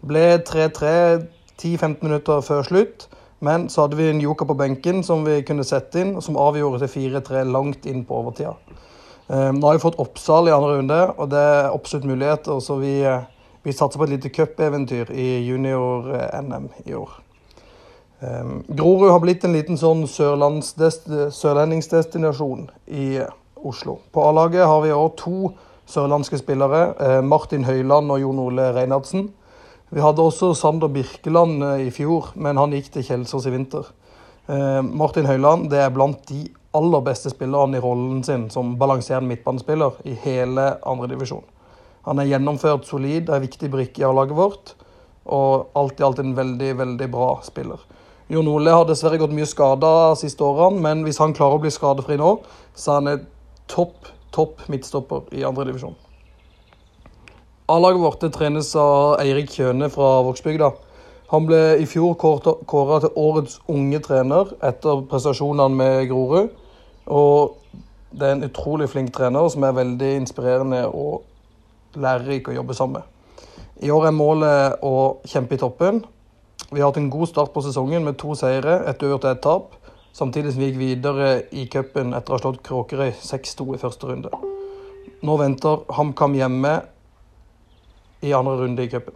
[0.00, 1.26] Det ble 3-3
[1.62, 3.06] 10-15 minutter før slutt,
[3.44, 6.84] men så hadde vi en joker på benken som vi kunne sette inn, som avgjorde
[6.84, 8.54] til 4-3 langt inn på overtida.
[9.28, 12.78] Eh, nå har vi fått Oppsal i andre runde, og det er absolutt muligheter, så
[12.80, 13.22] vi, eh,
[13.62, 17.10] vi satser på et lite cupeventyr i junior-NM i år.
[18.20, 23.28] Um, Grorud har blitt en liten sånn sørlendingsdestinasjon i eh,
[23.60, 23.98] Oslo.
[24.12, 25.52] På A-laget har vi òg to
[25.86, 29.28] sørlandske spillere, eh, Martin Høiland og Jon Ole Reinhardsen.
[29.94, 33.86] Vi hadde også Sander Birkeland eh, i fjor, men han gikk til Kjelsås i vinter.
[34.50, 36.42] Eh, Martin Høiland det er blant de
[36.76, 41.44] aller beste spillerne i rollen sin som balanserende midtbanespiller i hele andredivisjon.
[42.06, 44.74] Han er gjennomført solid, er viktig brikke i A-laget vårt,
[45.26, 47.80] og alt i alt en veldig, veldig bra spiller.
[48.30, 51.70] Jon Ole har dessverre gått mye skada siste årene, men hvis han klarer å bli
[51.74, 52.32] skadefri nå,
[52.74, 53.26] så er han en
[53.70, 55.94] topp, topp midtstopper i andredivisjon.
[57.68, 60.68] A-laget vårt trenes av Eirik Kjøne fra Vågsbygda.
[61.32, 66.52] Han ble i fjor kåra til årets unge trener etter prestasjonene med Grorud.
[67.10, 67.56] Og
[68.14, 71.26] det er en utrolig flink trener som er veldig inspirerende og
[71.98, 73.60] lærerik å jobbe sammen med.
[73.82, 74.96] I år er målet å
[75.26, 76.04] kjempe i toppen.
[76.70, 79.46] Vi har hatt en god start på sesongen med to seire, ett uavgjort og ett
[79.50, 79.96] tap.
[80.14, 84.06] Samtidig som vi gikk videre i cupen etter å ha slått Kråkerøy 6-2 i første
[84.06, 84.30] runde.
[85.26, 86.82] Nå venter HamKam hjemme
[88.22, 89.14] i andre runde i cupen.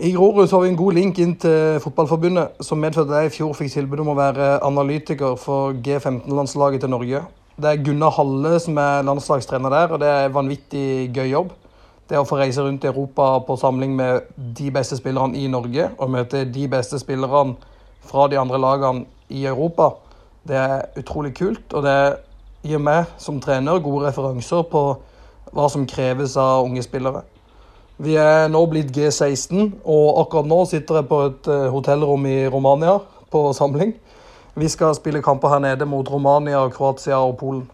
[0.00, 3.32] I Grorud så har vi en god link inn til Fotballforbundet, som medførte at jeg
[3.32, 7.22] i fjor fikk tilbud om å være analytiker for G15-landslaget til Norge.
[7.58, 11.50] Det er Gunnar Halle som er landslagstrener der, og det er en vanvittig gøy jobb.
[12.08, 15.90] Det å få reise rundt i Europa på samling med de beste spillerne i Norge,
[15.98, 17.58] og møte de beste spillerne
[18.06, 19.04] fra de andre lagene
[19.34, 19.90] i Europa,
[20.46, 21.74] det er utrolig kult.
[21.74, 21.98] Og det
[22.62, 24.84] gir meg som trener gode referanser på
[25.52, 27.24] hva som kreves av unge spillere.
[27.98, 32.36] Vi er nå blitt G16, og akkurat nå sitter jeg på et eh, hotellrom i
[32.46, 33.00] Romania
[33.34, 33.90] på samling.
[34.54, 37.64] Vi skal spille kamper her nede mot Romania, Kroatia og Polen.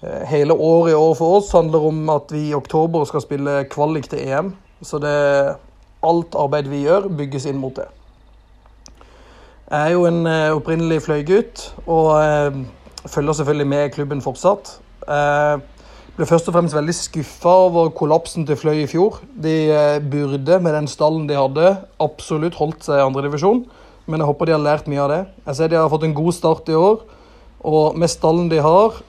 [0.00, 3.58] Eh, hele året i år for oss handler om at vi i oktober skal spille
[3.68, 4.54] kvalik til EM.
[4.80, 5.12] Så det,
[6.00, 7.90] alt arbeid vi gjør, bygges inn mot det.
[9.68, 12.16] Jeg er jo en eh, opprinnelig fløygutt, og
[13.04, 14.78] følger selvfølgelig med klubben fortsatt.
[15.04, 15.60] Jeg
[16.14, 19.18] ble først og fremst veldig skuffa over kollapsen til Fløy i fjor.
[19.34, 23.64] De eh, burde, med den stallen de hadde, absolutt holdt seg i andredivisjon.
[24.06, 25.20] Men jeg håper de har lært mye av det.
[25.48, 27.02] Jeg ser de har fått en god start i år.
[27.66, 29.00] Og med stallen de har,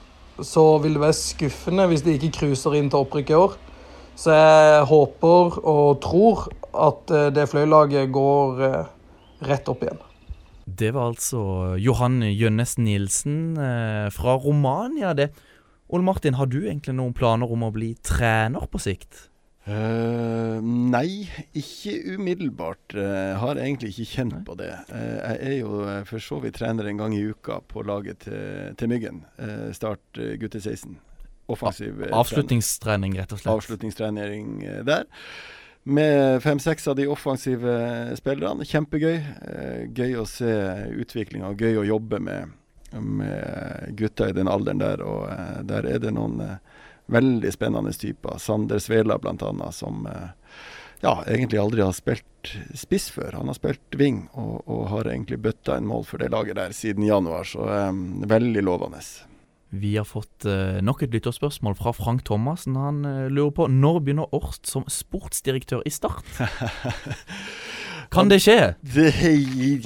[0.42, 3.56] så vil det være skuffende hvis de ikke cruiser inn til opprykk i år.
[4.18, 8.92] Så jeg håper og tror at eh, det Fløy-laget går eh,
[9.46, 10.02] rett opp igjen.
[10.66, 13.54] Det var altså Johan Jønnes Nilsen
[14.10, 15.28] fra Romania, det.
[15.88, 19.28] Ole Martin, har du egentlig noen planer om å bli trener på sikt?
[19.66, 21.26] Uh, nei,
[21.58, 22.94] ikke umiddelbart.
[22.94, 24.42] Jeg uh, har egentlig ikke kjent nei.
[24.46, 24.70] på det.
[24.92, 28.74] Uh, jeg er jo for så vidt trener en gang i uka på laget til,
[28.78, 29.24] til Myggen.
[29.74, 30.98] start gutte 16.
[31.50, 33.52] Offensiv Avslutningstrening, rett og slett.
[33.54, 34.56] Avslutningstrening
[34.86, 35.06] der.
[35.86, 37.74] Med fem-seks av de offensive
[38.18, 38.66] spillerne.
[38.66, 39.18] Kjempegøy.
[39.94, 40.50] gøy å se
[40.98, 42.54] utviklinga, gøy å jobbe med
[43.00, 45.02] med gutter i den alderen der.
[45.04, 46.56] Og uh, der er det noen uh,
[47.12, 48.40] veldig spennende typer.
[48.42, 49.70] Sander Svela bl.a.
[49.72, 50.32] som uh,
[51.00, 53.36] ja, egentlig aldri har spilt spiss før.
[53.38, 56.74] Han har spilt wing og, og har egentlig bøtta en mål for det laget der
[56.76, 59.02] siden januar, så um, veldig lovende.
[59.76, 62.78] Vi har fått uh, nok et lytterspørsmål fra Frank Thomassen.
[62.78, 66.26] Han uh, lurer på når begynner Orst som sportsdirektør i Start?
[68.12, 68.58] Kan det skje?
[68.94, 69.10] Det,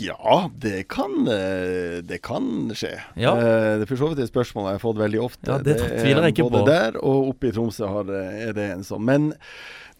[0.02, 2.92] ja, det kan, eh, det kan skje.
[3.20, 3.34] Ja.
[3.36, 5.46] Eh, det er for så vidt et spørsmål jeg har fått veldig ofte.
[5.48, 6.64] Ja, Det, det tviler jeg ikke både på.
[6.64, 8.10] Både der og oppe i Tromsø har,
[8.48, 9.06] er det en sånn.
[9.06, 9.30] Men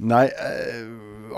[0.00, 0.82] nei, eh,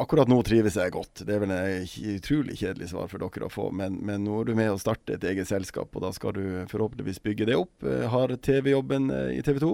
[0.03, 1.25] akkurat nå trives jeg godt.
[1.27, 3.71] Det er vel et utrolig kjedelig svar for dere å få.
[3.75, 6.45] Men, men nå er du med å starte et eget selskap, og da skal du
[6.73, 7.89] forhåpentligvis bygge det opp.
[8.13, 9.73] Har TV-jobben i TV 2.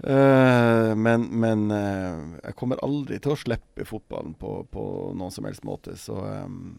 [0.00, 5.48] Uh, men, men uh, jeg kommer aldri til å slippe fotballen på, på noen som
[5.48, 5.96] helst måte.
[6.00, 6.78] Så um,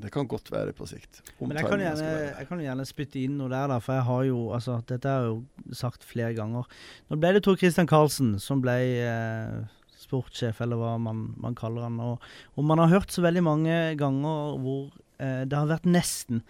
[0.00, 1.20] det kan godt være på sikt.
[1.40, 2.08] Men jeg kan, gjerne,
[2.38, 5.26] jeg kan gjerne spytte inn noe der, da, for jeg har jo altså, Dette har
[5.26, 6.68] jeg jo sagt flere ganger.
[7.10, 9.62] Nå ble det Tor Christian Karlsen som ble uh,
[10.02, 12.00] sportssjef, eller hva man, man kaller han.
[12.02, 14.88] Og, og, man har hørt så veldig mange ganger hvor
[15.20, 16.40] det har vært nesten.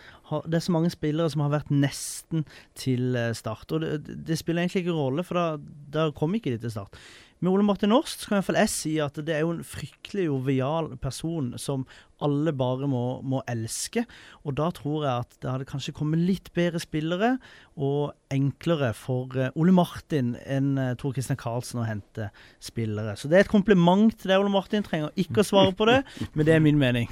[0.47, 2.47] Det er så mange spillere som har vært nesten
[2.79, 3.69] til eh, start.
[3.75, 5.45] Og det, det spiller egentlig ikke rolle, for da,
[5.93, 6.97] da kom ikke de til start.
[7.43, 9.65] med Ole Martin Årst kan i hvert fall jeg si at det er jo en
[9.67, 11.85] fryktelig jovial person som
[12.23, 14.05] alle bare må, må elske.
[14.47, 17.33] Og da tror jeg at det hadde kanskje kommet litt bedre spillere
[17.77, 22.31] og enklere for eh, Ole Martin enn Tor Kristian Karlsen å hente
[22.63, 23.19] spillere.
[23.19, 24.87] Så det er et kompliment til deg, Ole Martin.
[24.87, 26.01] Trenger ikke å svare på det,
[26.33, 27.11] men det er min mening.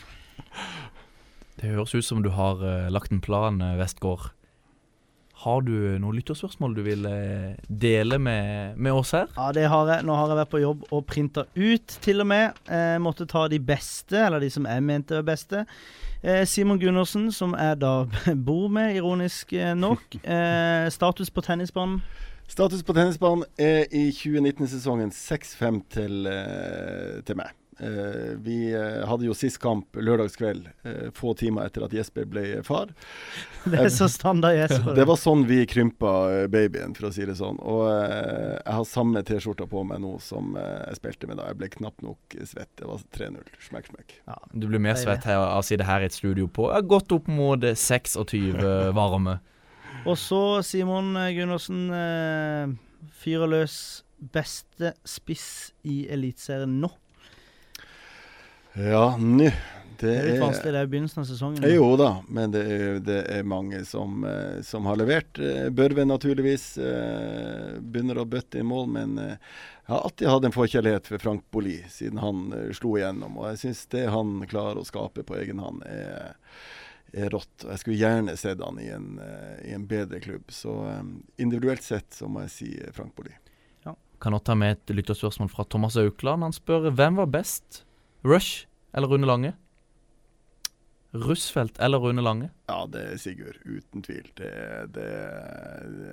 [1.61, 4.31] Det høres ut som du har uh, lagt en plan, Vestgård.
[5.41, 9.31] Har du noen lytterspørsmål du vil eh, dele med, med, oss her?
[9.39, 10.05] Ja, det har jeg.
[10.05, 12.59] Nå har jeg vært på jobb og printa ut, til og med.
[12.69, 15.63] Eh, måtte ta de beste, eller de som jeg mente var beste.
[16.21, 17.95] Eh, Simon Gundersen, som jeg da
[18.51, 20.19] bor med, ironisk eh, nok.
[20.21, 22.03] Eh, status på tennisbanen?
[22.51, 27.57] Status på tennisbanen er i 2019-sesongen 6-5 til, eh, til meg.
[27.83, 32.45] Uh, vi uh, hadde jo sist kamp lørdagskveld, uh, få timer etter at Jesper ble
[32.67, 32.91] far.
[33.65, 34.93] Det er så standard Jesper.
[34.99, 36.13] Det var sånn vi krympa
[36.53, 37.61] babyen, for å si det sånn.
[37.65, 41.49] Og jeg har samme T-skjorta på meg nå som jeg spilte med da.
[41.51, 42.71] Jeg ble knapt nok svett.
[42.81, 43.49] Det var 3-0.
[43.69, 44.15] Smekk, smekk.
[44.29, 46.69] Ja, du blir mer svett her av å si det her i et studio på
[46.89, 48.21] godt opp mot 26
[49.01, 49.39] varme.
[50.09, 51.89] Og så, Simon Gundersen,
[53.21, 53.77] fyrer løs
[54.21, 56.93] beste spiss i Eliteserien nå.
[58.79, 59.51] Ja, nå
[60.01, 61.65] det, det er litt vanskelig, det er begynnelsen av sesongen.
[61.69, 65.37] Jo da, men det er, det er mange som, eh, som, har levert.
[65.37, 69.37] Eh, Børve naturligvis eh, begynner å bøtte i mål, men jeg
[69.91, 72.47] har alltid hatt en forkjærlighet for Frank Bolli, siden han
[72.77, 73.37] slo igjennom.
[73.43, 76.33] Og jeg syns det han klarer å skape på egen hånd, er,
[77.13, 77.67] er rått.
[77.67, 79.13] Jeg skulle gjerne sett han i en,
[79.67, 80.49] i en bedre klubb.
[80.55, 80.79] Så
[81.37, 83.37] individuelt sett så må jeg si Frank Bolli.
[83.85, 83.99] Ja.
[84.23, 86.47] Kan også ta med et lytterspørsmål fra Thomas Aukland.
[86.47, 87.83] Han spør hvem var best?
[88.27, 89.55] Rush eller Rune Lange?
[91.13, 92.51] Russfeldt eller Rune Lange?
[92.71, 93.57] Ja, det er Sigurd.
[93.67, 94.29] Uten tvil.
[94.39, 94.51] Det,
[94.95, 95.09] det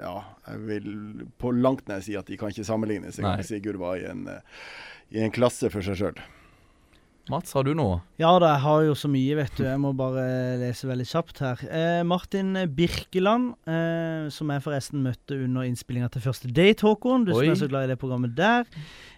[0.02, 0.16] Ja,
[0.48, 0.88] jeg vil
[1.38, 3.20] på langt nær si at de kan ikke sammenlignes.
[3.46, 4.26] Sigurd var i en,
[5.14, 6.24] i en klasse for seg sjøl.
[7.32, 8.00] Mats, har du noe?
[8.22, 9.64] Ja da, jeg har jo så mye, vet du.
[9.68, 10.24] Jeg må bare
[10.62, 11.64] lese veldig kjapt her.
[11.68, 17.28] Eh, Martin Birkeland, eh, som jeg forresten møtte under innspillinga til første date, Håkon.
[17.28, 17.42] Du Oi.
[17.42, 18.64] som er så glad i det programmet der.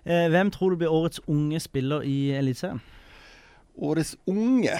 [0.05, 2.82] Eh, hvem tror du blir årets unge spiller i Eliteserien?
[3.80, 4.76] Årets unge?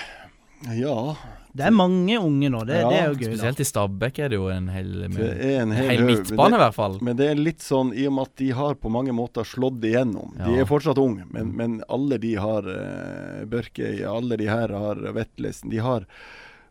[0.76, 1.16] Ja
[1.54, 3.30] Det er mange unge nå, det, ja, det er jo gøy.
[3.32, 3.64] Spesielt da.
[3.64, 7.00] i Stabæk er det jo en hel, en hel, hel midtbane, i hvert fall.
[7.06, 9.82] Men det er litt sånn i og med at de har på mange måter slått
[9.88, 10.36] igjennom.
[10.38, 10.50] Ja.
[10.50, 15.02] De er fortsatt unge, men, men alle de har uh, Børkøy, alle de her har
[15.16, 15.74] Vetlesen.
[15.74, 16.06] De har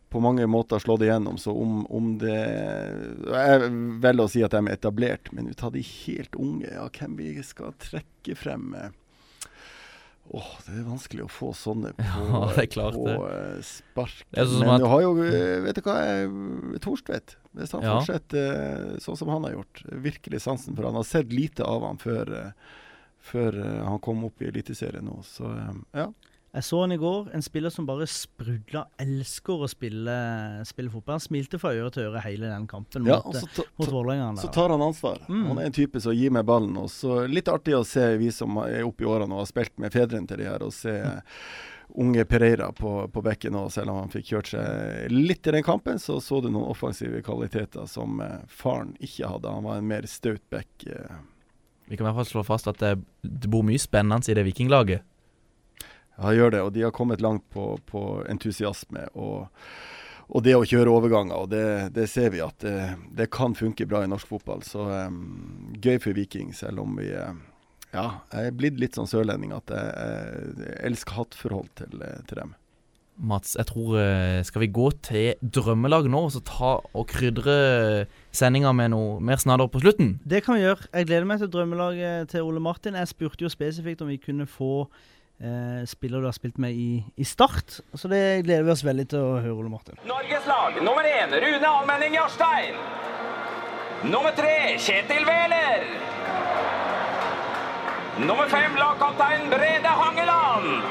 [0.09, 1.37] på mange måter slått igjennom.
[1.37, 3.67] Så om, om det Jeg
[4.01, 7.19] velger å si at de er etablert, men ut av de helt unge, ja, hvem
[7.19, 8.71] vi skal trekke frem?
[10.29, 13.15] Åh, oh, det er vanskelig å få sånne på, ja, det er klart på det.
[13.17, 14.19] Uh, spark.
[14.29, 15.97] Det sånn Men du har jo, uh, vet du hva,
[16.85, 17.37] Thorstvedt.
[17.57, 17.95] Hvis han ja.
[17.97, 19.83] fortsetter sånn som han har gjort.
[20.05, 22.33] Virkelig sansen for han har sett lite av han før,
[23.31, 23.57] før
[23.87, 25.17] han kom opp i Eliteserien nå.
[25.25, 25.49] Så
[25.97, 26.11] ja.
[26.51, 27.27] Jeg så han i går.
[27.33, 28.87] En spiller som bare sprudla.
[28.97, 30.13] Elsker å spille,
[30.65, 31.19] spille fotball.
[31.19, 34.31] Han smilte fra øre til øre hele den kampen ja, mot, ta, mot Vålerenga.
[34.41, 35.21] Så tar han ansvar.
[35.29, 35.43] Mm.
[35.51, 36.73] Han er en type som gir meg ballen.
[36.81, 39.75] Og så Litt artig å se vi som er oppe i årene og har spilt
[39.81, 40.95] med fedrene til de her, og se
[41.89, 45.65] unge Pereira på, på bekken òg, Selv om han fikk kjørt seg litt i den
[45.65, 49.53] kampen, så så du noen offensive kvaliteter som eh, faren ikke hadde.
[49.53, 50.69] Han var en mer staut back.
[50.85, 51.21] Eh.
[51.89, 54.45] Vi kan i hvert fall slå fast at det, det bor mye spennende i det
[54.49, 55.05] vikinglaget.
[56.19, 56.61] Ja, gjør det.
[56.65, 59.47] Og de har kommet langt på, på entusiasme og,
[60.27, 61.45] og, det å kjøre overganger.
[61.45, 61.65] Og det,
[61.95, 62.77] det ser vi at det,
[63.15, 64.63] det, kan funke bra i norsk fotball.
[64.67, 67.31] Så um, gøy for Viking, selv om vi uh,
[67.89, 72.57] Ja, jeg er blitt litt sånn sørlending at jeg, jeg elsker hattforhold til, til dem.
[73.19, 78.07] Mats, jeg tror eh, Skal vi gå til drømmelag nå og så ta og krydre
[78.31, 80.13] sendinga med noe mer snadder på slutten?
[80.23, 80.87] Det kan vi gjøre.
[80.93, 82.95] Jeg gleder meg til drømmelaget til Ole Martin.
[82.95, 84.87] Jeg spurte jo spesifikt om vi kunne få
[85.41, 87.79] eh, spiller du har spilt med i, i, Start.
[87.93, 89.99] Så det gleder vi oss veldig til å høre, Ole Martin.
[90.07, 92.79] Norges lag nummer én Rune Almenning Jarstein.
[94.09, 95.87] Nummer tre Kjetil Wæler.
[98.19, 100.83] Nummer fem lagkaptein Brede Hangeland.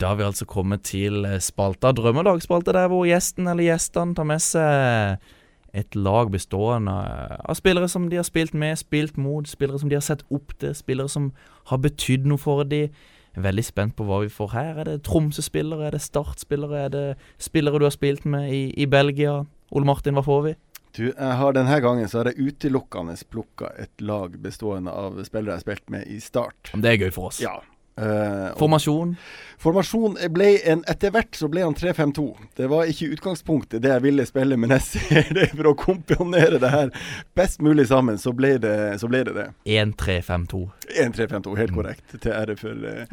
[0.00, 4.42] Da har vi altså kommet til spalta Drømmelagspalte, der hvor gjesten eller gjestene tar med
[4.42, 5.30] seg
[5.72, 9.96] et lag bestående av spillere som de har spilt med, spilt mot, spillere som de
[9.96, 11.30] har sett opp til, spillere som
[11.70, 12.92] har betydd noe for dem.
[13.32, 14.82] Veldig spent på hva vi får her.
[14.82, 17.06] Er det Tromsø-spillere, er det Start-spillere, er det
[17.40, 19.38] spillere du har spilt med i, i Belgia?
[19.72, 20.54] Ole Martin, hva får vi?
[20.92, 25.54] Du, jeg har Denne gangen så har jeg utelukkende plukka et lag bestående av spillere
[25.54, 26.74] jeg har spilt med i Start.
[26.76, 27.40] Det er gøy for oss.
[27.40, 27.56] Ja,
[27.96, 29.16] Eh, og- Formasjon?
[29.62, 32.24] Formasjon ble en Etter hvert så ble han 3-5-2.
[32.58, 36.58] Det var ikke utgangspunktet det jeg ville spille, men jeg ser det for å komponere
[36.58, 36.90] det her
[37.38, 39.34] best mulig sammen, så ble det så ble det.
[39.36, 39.46] det.
[39.70, 40.64] 1-3-5-2.
[40.98, 42.16] 1-3-5-2, helt korrekt.
[42.18, 43.04] Til ære for uh,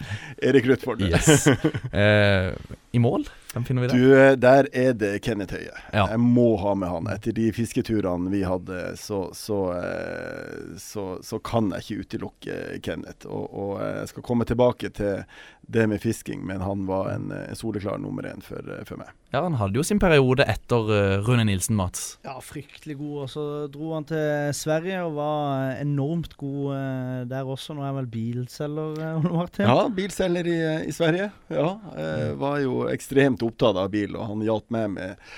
[0.42, 1.02] Erik Rutford.
[1.06, 1.46] Yes.
[1.94, 2.56] Uh,
[2.98, 3.28] I mål?
[3.54, 3.98] Hvem finner vi der?
[3.98, 5.74] Du, der er det Kenneth Høie.
[5.94, 6.04] Ja.
[6.12, 7.08] Jeg må ha med han.
[7.10, 13.26] Etter de fisketurene vi hadde, så, så, eh, så, så kan jeg ikke utelukke Kenneth.
[13.26, 15.24] Og, og jeg skal komme tilbake til
[15.62, 19.10] det med fisking, men han var en, en soleklar nummer én for, eh, for meg.
[19.30, 22.18] Ja, Han hadde jo sin periode etter uh, Rune Nilsen, Mats.
[22.26, 23.16] Ja, fryktelig god.
[23.24, 27.76] Og så dro han til Sverige og var enormt god uh, der også.
[27.78, 29.70] Nå er han vel bilselger, eh, Ole Martin?
[29.70, 30.60] Ja, bilselger i,
[30.90, 31.30] i Sverige.
[31.54, 35.30] Ja, Uh, var jo ekstremt opptatt av bil, og han hjalp meg med,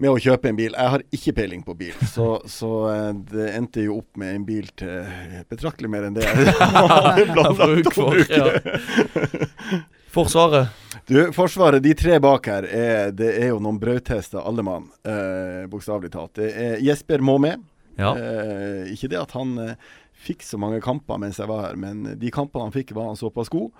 [0.00, 0.74] med å kjøpe en bil.
[0.76, 4.44] Jeg har ikke peiling på bil, så, så eh, det endte jo opp med en
[4.48, 9.80] bil til betraktelig mer enn det jeg hadde planlagt å bruke.
[10.10, 10.68] Forsvaret?
[11.06, 15.66] Du, Forsvaret, de tre bak her, er, det er jo noen brødtester alle mann, eh,
[15.70, 16.34] bokstavelig talt.
[16.40, 17.62] Det er Jesper må med.
[18.00, 18.14] Ja.
[18.16, 22.02] Eh, ikke det at han eh, fikk så mange kamper mens jeg var her, men
[22.18, 23.70] de kampene han fikk, var han såpass god.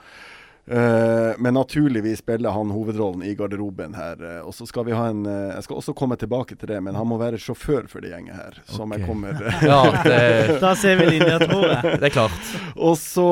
[0.70, 4.20] Eh, men naturligvis spiller han hovedrollen i garderoben her.
[4.22, 6.78] Uh, og så skal vi ha en uh, Jeg skal også komme tilbake til det,
[6.86, 8.60] men han må være sjåfør for det gjenget her.
[8.70, 9.34] Som jeg kommer
[9.66, 11.96] Ja, det- Da ser vi linja, tror jeg.
[11.98, 12.54] Det er klart.
[12.76, 13.26] Og så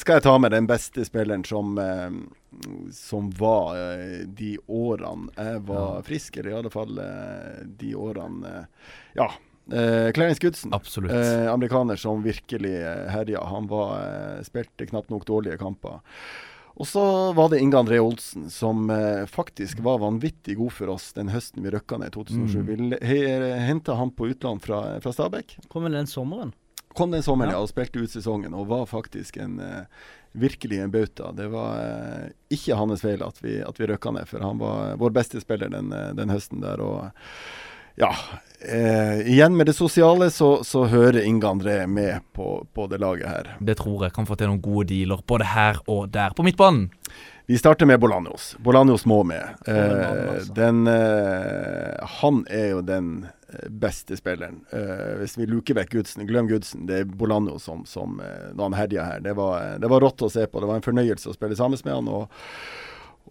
[0.00, 1.78] skal jeg ta med den beste spilleren som
[2.90, 3.76] som var
[4.34, 6.96] de årene jeg var frisk, eller i alle fall
[7.78, 8.64] de årene
[9.14, 9.28] Ja.
[9.68, 13.44] Uh, Clarence Goodson, eh, amerikaner som virkelig uh, herja.
[13.44, 16.00] Han var, spilte knapt nok dårlige kamper.
[16.78, 17.02] Og så
[17.34, 21.64] var det Inge André Olsen, som eh, faktisk var vanvittig god for oss den høsten
[21.66, 22.60] vi røkka ned i 2007.
[22.62, 22.92] Mm.
[23.02, 23.18] Vi
[23.66, 25.56] henta han på utland fra, fra Stabæk.
[25.68, 26.54] Kom vel den sommeren?
[26.94, 27.58] Kom den sommeren, ja.
[27.58, 27.64] Ja.
[27.66, 30.06] og spilte ut sesongen, og var faktisk en eh,
[30.38, 31.32] virkelig en bauta.
[31.32, 34.94] Det var eh, ikke hans feil at vi, at vi røkka ned, for han var
[35.02, 36.78] vår beste spiller den, eh, den høsten der.
[36.78, 37.10] og
[37.98, 38.12] ja,
[38.60, 43.28] eh, igjen med det sosiale så, så hører Inge André med på, på det laget
[43.28, 43.56] her.
[43.60, 46.36] Det tror jeg kan få til noen gode dealer, både her og der.
[46.36, 46.88] På midtbanen?
[47.48, 48.56] Vi starter med Bolaños.
[48.60, 49.42] Bolaños må med.
[49.66, 50.52] Eh, altså.
[50.52, 53.06] den, eh, han er jo den
[53.48, 54.58] eh, beste spilleren.
[54.68, 56.84] Eh, hvis vi luker vekk Gudsen, glem Gudsen.
[56.86, 59.24] Det er Bolaños som, som eh, når han herja her.
[59.24, 60.60] Det var, det var rått å se på.
[60.60, 62.12] Det var en fornøyelse å spille sammen med han.
[62.12, 62.28] og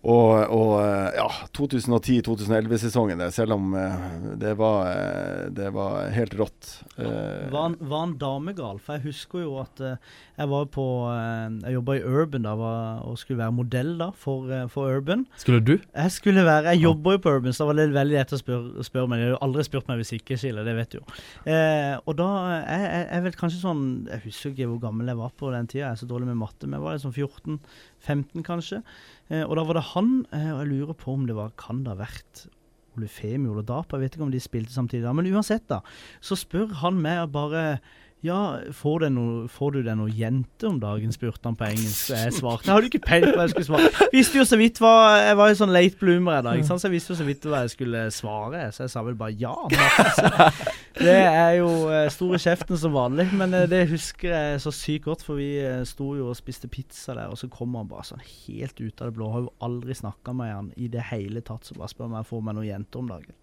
[0.03, 1.27] og, og eh, ja,
[1.57, 3.95] 2010-2011-sesongen selv om eh,
[4.39, 6.69] det var, eh, det var helt rått.
[6.97, 7.09] Ja,
[7.51, 8.79] Var han, var han damegal?
[8.83, 9.95] For jeg husker jo at eh,
[10.37, 14.09] jeg var på eh, Jeg jobba i Urban da var, og skulle være modell da
[14.15, 15.25] for, eh, for Urban.
[15.41, 15.75] Skulle du?
[15.79, 18.41] Jeg skulle være Jeg jobber jo på Urban, så da var det veldig lett å
[18.41, 19.23] spørre, spør meg.
[19.23, 21.05] De har jo aldri spurt meg hvis ikke, Skille, det vet du jo.
[21.49, 22.29] Eh, og da
[22.61, 25.67] jeg, jeg, jeg vet kanskje sånn Jeg husker ikke hvor gammel jeg var på den
[25.69, 28.81] tida, jeg er så dårlig med matte, men jeg var liksom 14-15 kanskje.
[29.29, 31.83] Eh, og da var det han, eh, og jeg lurer på om det var Kan
[31.83, 32.47] det ha vært
[32.95, 33.97] Ole Femi Ole Dapa?
[33.97, 35.81] Jeg vet ikke om de spilte samtidig, da, men uansett, da.
[36.23, 37.79] Så spør han meg bare
[38.25, 42.09] ja, får, noe, får du deg noe jente om dagen, spurte han på engelsk.
[42.15, 44.07] Jeg svarte Jeg hadde ikke peiling på hva jeg skulle svare.
[44.15, 46.95] Visste jo så vidt hva Jeg var jo sånn late bloomer jeg da, så jeg
[46.95, 48.63] visste jo så vidt hva jeg skulle svare.
[48.73, 49.53] Så jeg sa vel bare ja.
[49.69, 50.57] masse.
[50.97, 55.05] Det er jo eh, store kjeften som vanlig, men eh, det husker jeg så sykt
[55.05, 58.07] godt, for vi eh, sto jo og spiste pizza der, og så kommer han bare
[58.07, 59.29] sånn helt ut av det blå.
[59.33, 62.29] Har jo aldri snakka med han i det hele tatt, så bare spør om jeg
[62.31, 63.37] får meg noen jenter om dagen.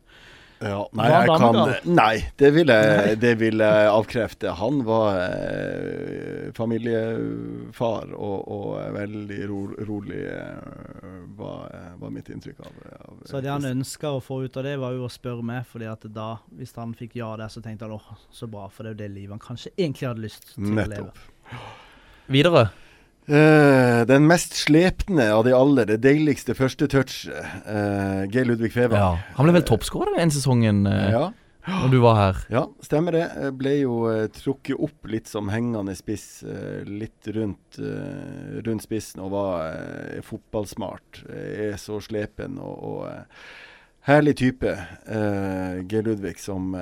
[0.64, 1.58] Ja, nei, Var jeg kan,
[1.92, 4.54] nei, det vil jeg, det vil jeg avkrefte.
[4.56, 9.58] Han var eh, familiefar og, og veldig ro,
[9.90, 12.78] rolig, eh, var, var mitt inntrykk av,
[13.10, 15.66] av Så det han ønska å få ut av det, var jo å spørre meg,
[15.68, 18.86] fordi at da, hvis han fikk ja der, så tenkte han åh, så bra, for
[18.86, 20.88] det er jo det livet han kanskje egentlig hadde lyst til å leve.
[20.94, 21.60] Nettopp.
[22.32, 22.68] Videre.
[23.24, 27.30] Eh, den mest slepne av de alle, det deiligste første touchet,
[27.64, 29.00] uh, Geir Ludvig Fevang.
[29.00, 29.38] Ja.
[29.38, 31.22] Han ble vel toppskårer den sesongen uh, Ja.
[31.64, 32.42] når du var her?
[32.52, 33.24] Ja, stemmer det.
[33.56, 36.44] Ble jo uh, trukket opp litt som hengende spiss,
[36.84, 41.24] litt rundt, rundt spissen, og var fotballsmart.
[41.32, 44.76] Er så slepen og, og herlig type.
[45.08, 46.74] Geir Ludvig som,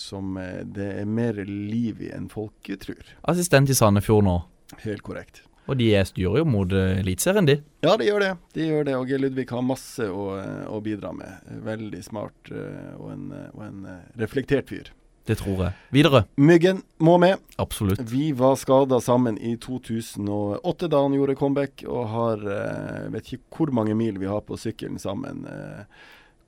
[0.00, 3.16] som det er mer liv i enn folk tror.
[3.28, 4.38] Assistent i Sandefjord nå.
[4.88, 5.44] Helt korrekt.
[5.68, 7.58] Og de er- styrer jo mot uh, Eliteserien, de.
[7.86, 8.32] Ja, de gjør det.
[8.54, 9.16] De gjør det, og G.
[9.18, 11.40] Ludvig har masse å, eh, å bidra med.
[11.64, 14.90] Veldig smart eh, og en, eh, og en eh, reflektert fyr.
[15.24, 15.72] Det tror jeg.
[15.96, 16.24] Videre.
[16.36, 17.40] Myggen må med.
[17.56, 18.02] Absolutt.
[18.10, 23.56] Vi var skada sammen i 2008 da han gjorde comeback, og har eh, vet ikke
[23.56, 25.46] hvor mange mil vi har på sykkelen sammen.
[25.48, 25.86] Eh,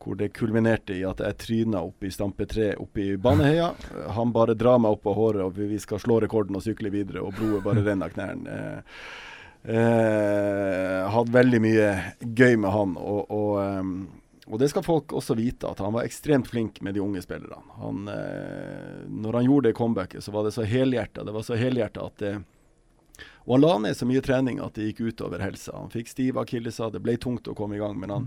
[0.07, 3.72] hvor det kulminerte i at jeg tryna opp i stampe tre oppe i Baneheia.
[3.90, 6.94] Eh, Han bare drar meg opp av håret, og vi skal slå rekorden og sykle
[6.94, 8.61] videre, og blodet bare renner av knærne.
[8.61, 9.00] Eh,
[9.66, 11.88] Eh, hadde veldig mye
[12.38, 12.92] gøy med han.
[13.02, 13.94] Og, og, ehm,
[14.46, 17.64] og det skal folk også vite, at han var ekstremt flink med de unge spillerne.
[17.80, 21.24] Han, eh, når han gjorde det comebacket, så var det så helhjerta.
[21.26, 22.36] Det var så helhjerta at det
[23.46, 25.70] Og han la ned så mye trening at det gikk utover helsa.
[25.78, 28.24] Han fikk stive akilleser, det ble tungt å komme i gang, men han,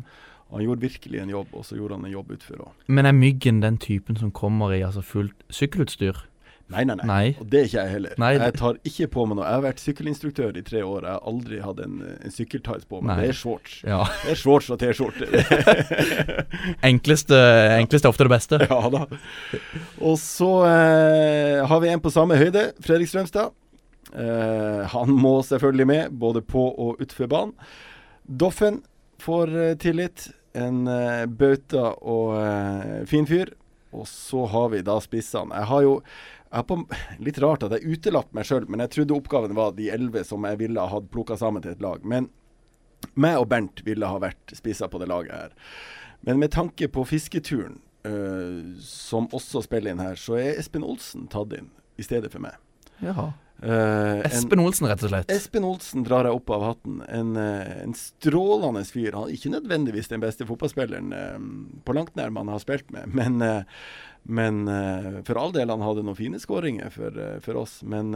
[0.52, 2.88] han gjorde virkelig en jobb, og så gjorde han en jobb utfor òg.
[2.88, 6.26] Men er Myggen den typen som kommer i altså fullt sykkelutstyr?
[6.70, 8.12] Nei, nei, nei, Og det er ikke jeg heller.
[8.22, 9.45] Nei, Jeg tar ikke på meg noe.
[9.47, 11.08] Jeg har vært sykkelinstruktør i tre år.
[11.08, 13.24] Jeg har aldri hatt en, en sykkeltights på meg.
[13.24, 13.80] Det er shorts.
[13.82, 14.04] Ja.
[14.22, 15.30] Det er shorts og T-skjorte.
[16.91, 17.39] enkleste,
[17.80, 18.62] enkleste ofte det beste.
[18.70, 19.02] Ja da.
[19.97, 23.50] Og så eh, har vi en på samme høyde, Fredrik Strømstad.
[24.14, 27.58] Eh, han må selvfølgelig med, både på og utenfor banen.
[28.30, 28.84] Doffen
[29.26, 30.30] får eh, tillit.
[30.58, 33.54] En uh, bauta og uh, fin fyr.
[33.91, 35.56] Og så har vi da spissene.
[35.56, 35.93] Jeg har jo
[36.50, 36.78] jeg har på,
[37.22, 40.45] Litt rart at jeg utelatt meg sjøl, men jeg trodde oppgaven var de elleve som
[40.50, 42.02] jeg ville ha plukka sammen til et lag.
[42.02, 42.30] Men
[43.14, 45.54] meg og Bernt ville ha vært spisser på det laget her.
[46.26, 47.78] Men med tanke på fisketuren,
[48.08, 51.70] uh, som også spiller inn her, så er Espen Olsen tatt inn
[52.00, 52.58] i stedet for meg.
[53.04, 53.30] Jaha.
[53.62, 55.32] Eh, Espen Olsen, rett og slett.
[55.34, 57.01] Espen Olsen drar jeg opp av hatten.
[57.12, 59.12] En, uh, en strålende fyr.
[59.18, 61.39] Han er ikke nødvendigvis den beste fotballspilleren uh,
[61.84, 63.43] på langt nær man har spilt med, men,
[64.24, 64.62] men
[65.28, 67.80] for all del, han hadde noen fine skåringer for, for oss.
[67.84, 68.14] Men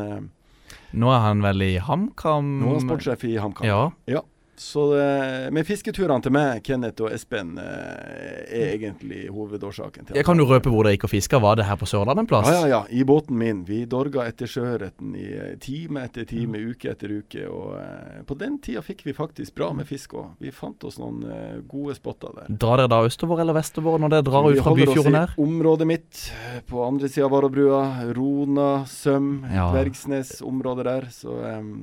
[0.94, 2.60] Nå er han vel i HamKam?
[2.62, 3.68] nå er han sportssjef i HamKam.
[3.68, 3.82] Ja.
[4.10, 4.24] ja.
[4.56, 10.26] Så det, med fisketurene til meg, Kenneth og Espen, eh, er egentlig hovedårsaken til Jeg
[10.28, 11.40] kan du røpe hvor dere gikk og fiska?
[11.42, 12.50] Var det her på Sørlandet en plass?
[12.52, 12.82] Ja, ja, ja.
[12.94, 13.64] I båten min.
[13.66, 17.48] Vi dorga etter sjøørreten i eh, time etter time, uke etter uke.
[17.50, 20.36] Og eh, på den tida fikk vi faktisk bra med fisk òg.
[20.44, 21.24] Vi fant oss noen
[21.70, 22.52] gode spotter der.
[22.62, 25.34] Drar dere da østover eller vestover når dere drar Vi ut fra Byfjorden her?
[25.34, 26.22] Vi holder oss i området mitt,
[26.70, 27.82] på andre sida av Varobrua.
[28.14, 29.72] Rona, Søm, Ja.
[29.74, 31.10] Dvergsnes, området der.
[31.12, 31.74] Så um,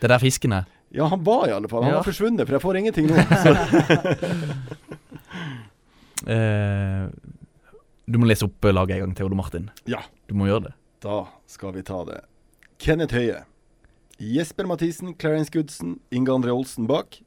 [0.00, 0.64] Det er der fisken er?
[0.94, 1.82] Ja, han var i alle fall.
[1.82, 1.98] Han Ja.
[2.00, 3.16] har forsvunnet, for jeg får ingenting nå.
[6.26, 7.06] Eh,
[8.06, 9.68] du må lese opp laget en gang til, Ole Martin.
[9.86, 10.00] Ja.
[10.26, 10.72] Du må gjøre det.
[11.04, 12.20] Da skal vi ta det.
[12.82, 13.42] Kenneth Høie.
[14.18, 17.20] Jesper Mathisen, Clarence Goodsen, Inge André Olsen bak.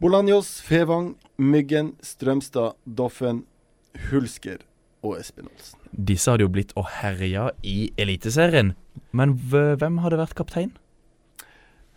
[0.00, 3.42] Bolanjos, Fevang, Myggen, Strømstad, Doffen,
[4.08, 4.62] Hulsker
[5.02, 5.78] og Espen Olsen.
[5.92, 8.72] Disse hadde jo blitt og herja i Eliteserien.
[9.12, 10.72] Men hvem hadde vært kaptein?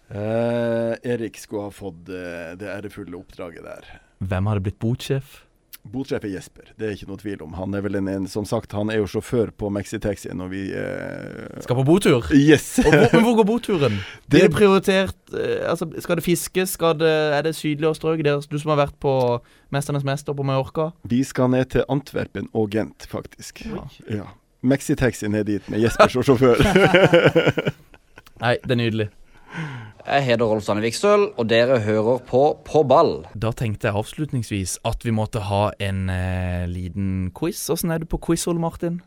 [0.10, 3.88] Eh, Erik skulle ha fått eh, det ærefulle oppdraget der.
[4.22, 5.42] Hvem hadde blitt botsjef?
[5.86, 7.52] Botsjef er Jesper, det er ikke noe tvil om.
[7.60, 10.62] Han er vel en, en som sagt, han er jo sjåfør på Mexitaxien når vi
[10.74, 12.26] eh, Skal på botur?
[12.34, 12.80] Yes!
[12.82, 14.00] Hvor, men hvor går boturen?
[14.26, 16.74] Det- Er det prioritert eh, altså, Skal det fiskes?
[16.74, 18.24] Skal det, er det sydligere strøk?
[18.26, 19.14] Du som har vært på
[19.70, 20.90] 'Mesternes mester' på Mallorca?
[21.06, 23.62] Vi skal ned til Antwerpen og Gent, faktisk.
[23.70, 23.86] Ja.
[24.10, 24.26] ja.
[24.66, 26.58] Mexitaxien er dit med Jesper som sjåfør.
[28.42, 29.10] Nei, det er nydelig.
[30.06, 33.24] Jeg heter Rolf Stanne Vikstøl, og dere hører på På ball.
[33.34, 37.64] Da tenkte jeg avslutningsvis at vi måtte ha en eh, liten quiz.
[37.74, 39.00] Åssen er du på quiz, Ole Martin?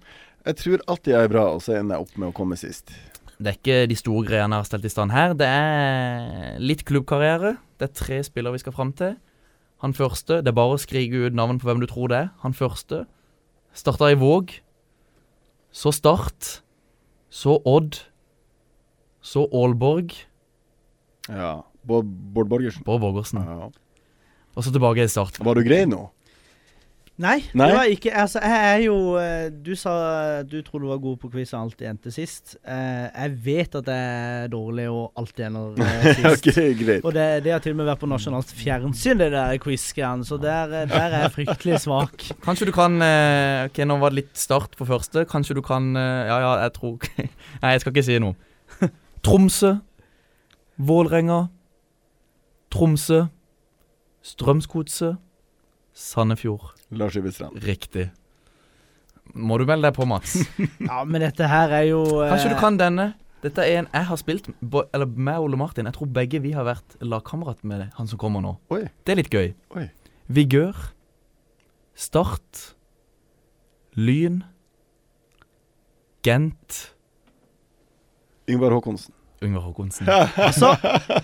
[0.43, 2.91] Jeg tror alltid jeg er bra, og så ender jeg opp med å komme sist.
[3.39, 5.37] Det er ikke de store greiene jeg har stelt i stand her.
[5.39, 7.55] Det er litt klubbkarriere.
[7.79, 9.15] Det er tre spillere vi skal fram til.
[9.85, 12.33] Han første Det er bare å skrike ut navn på hvem du tror det er.
[12.43, 13.05] Han første
[13.71, 14.51] starta i Våg.
[15.71, 16.59] Så Start.
[17.31, 18.01] Så Odd.
[19.23, 20.27] Så Aalborg.
[21.29, 21.55] Ja.
[21.89, 22.05] Bård,
[22.35, 22.85] Bård Borgersen.
[22.87, 23.43] Bård Borgersen.
[23.45, 23.71] Ja.
[24.57, 25.39] Og så tilbake i Start.
[25.45, 26.09] Var du grei nå?
[27.19, 27.67] Nei, Nei?
[27.67, 29.93] det var ikke Altså, jeg er jo eh, Du sa
[30.47, 32.55] du tror du var god på quiz og alltid endte sist.
[32.63, 36.29] Eh, jeg vet at jeg er dårlig og alltid ender eh, sist.
[36.31, 37.03] okay, greit.
[37.03, 40.39] Og det, det har til og med vært på nasjonalt fjernsyn, det der quiz-greiene, så
[40.39, 42.29] der, der er jeg fryktelig svak.
[42.47, 45.27] Kanskje du kan Ok, nå var det litt Start på første.
[45.27, 47.03] Kanskje du kan Ja, ja, jeg tror
[47.65, 48.39] Nei, jeg skal ikke si noe.
[49.27, 49.75] Tromsø.
[50.79, 51.49] Vålerenga.
[52.71, 53.25] Tromsø.
[54.23, 55.19] Strømsgodset.
[55.99, 56.75] Sandefjord.
[56.91, 57.59] Lars Ivestrand.
[57.65, 58.11] Riktig.
[59.35, 60.37] Må du melde deg på, Mats?
[60.89, 63.11] Ja, men dette her er jo eh, Kanskje du kan denne?
[63.43, 65.87] Dette er en jeg har spilt Eller med Ole Martin.
[65.87, 68.57] Jeg tror begge vi har vært lagkamerat med han som kommer nå.
[68.75, 68.87] Oi.
[69.05, 69.53] Det er litt gøy.
[69.79, 69.85] Oi.
[70.33, 70.79] Vigør.
[71.99, 72.65] Start.
[73.99, 74.43] Lyn.
[76.27, 76.81] Gent.
[78.49, 79.15] Ingvar Håkonsen.
[79.45, 80.09] Yngvar Håkonsen.
[80.37, 80.73] Altså,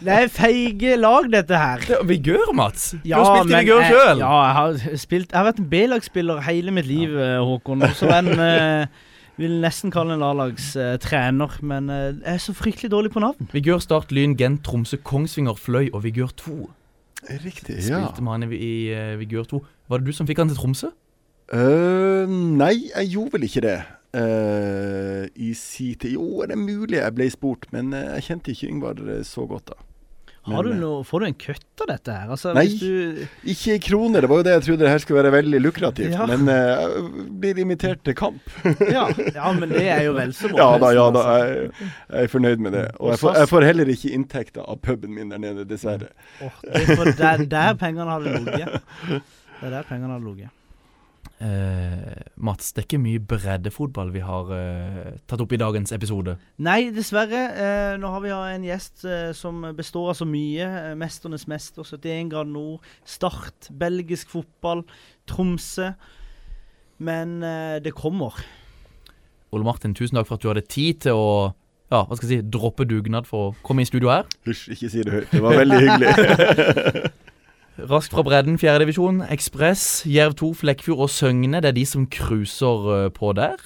[0.05, 1.81] det er feige lag, dette her.
[1.83, 2.91] Det er Vigør, Mats.
[2.93, 4.21] Du Ja, har spilt i Vigør sjøl.
[4.23, 7.41] Ja, jeg har spilt Jeg har vært en B-lagsspiller hele mitt liv, ja.
[7.43, 7.83] Håkon.
[7.83, 8.87] Også en eh,
[9.37, 13.49] Vil nesten kalle en A-lagstrener, men eh, jeg er så fryktelig dårlig på navn.
[13.51, 16.55] Vigør, Start, Lyn, Gent, Tromsø, Kongsvinger, Fløy og Vigør 2.
[17.43, 17.99] Riktig, ja.
[18.05, 19.63] Spilte med han i, i uh, Vigør 2.
[19.91, 20.93] Var det du som fikk han til Tromsø?
[21.51, 23.75] Uh, nei, jeg gjorde vel ikke det.
[24.15, 28.55] Eh, I si tid Jo, er det mulig jeg ble spurt, men eh, jeg kjente
[28.55, 29.81] ikke Yngvar eh, så godt da.
[30.45, 32.31] Har du noe, får du en kutt av dette her?
[32.35, 34.25] Altså, Nei, du, ikke i kroner.
[34.25, 36.13] Det var jo det jeg trodde det her skulle være veldig lukrativt.
[36.13, 36.27] Ja.
[36.29, 37.07] Men uh,
[37.41, 38.43] blir invitert til kamp.
[38.97, 40.59] ja, ja, men det er jo vel så bra.
[40.65, 41.23] Ja da, ja da.
[41.23, 41.55] altså.
[41.55, 42.85] Jeg, jeg er fornøyd med det.
[42.99, 46.13] Og jeg får, jeg får heller ikke inntekter av puben min der nede, dessverre.
[46.45, 48.85] Oh, det er der, der pengene hadde ligget.
[49.09, 50.53] Det er der pengene hadde ligget.
[51.45, 56.39] Eh, Mats, det er ikke mye breddefotball vi har eh, tatt opp i dagens episode.
[56.65, 57.43] Nei, dessverre.
[57.53, 60.65] Eh, nå har vi en gjest eh, som består av så mye.
[60.65, 64.87] Eh, Mesternes mester, 71 grader nord, Start, belgisk fotball,
[65.29, 65.91] Tromsø.
[67.05, 68.39] Men eh, det kommer.
[69.53, 71.29] Ole Martin, tusen takk for at du hadde tid til å
[71.93, 74.25] ja, hva skal jeg si, droppe dugnad for å komme i studio her.
[74.49, 75.29] Hysj, ikke si det høyt.
[75.31, 77.13] Det var veldig hyggelig.
[77.75, 79.25] Raskt fra bredden, fjerdedivisjon.
[79.35, 81.59] Ekspress, Jerv 2, Flekkfjord og Søgne.
[81.59, 83.59] Det er de som cruiser eh, på der.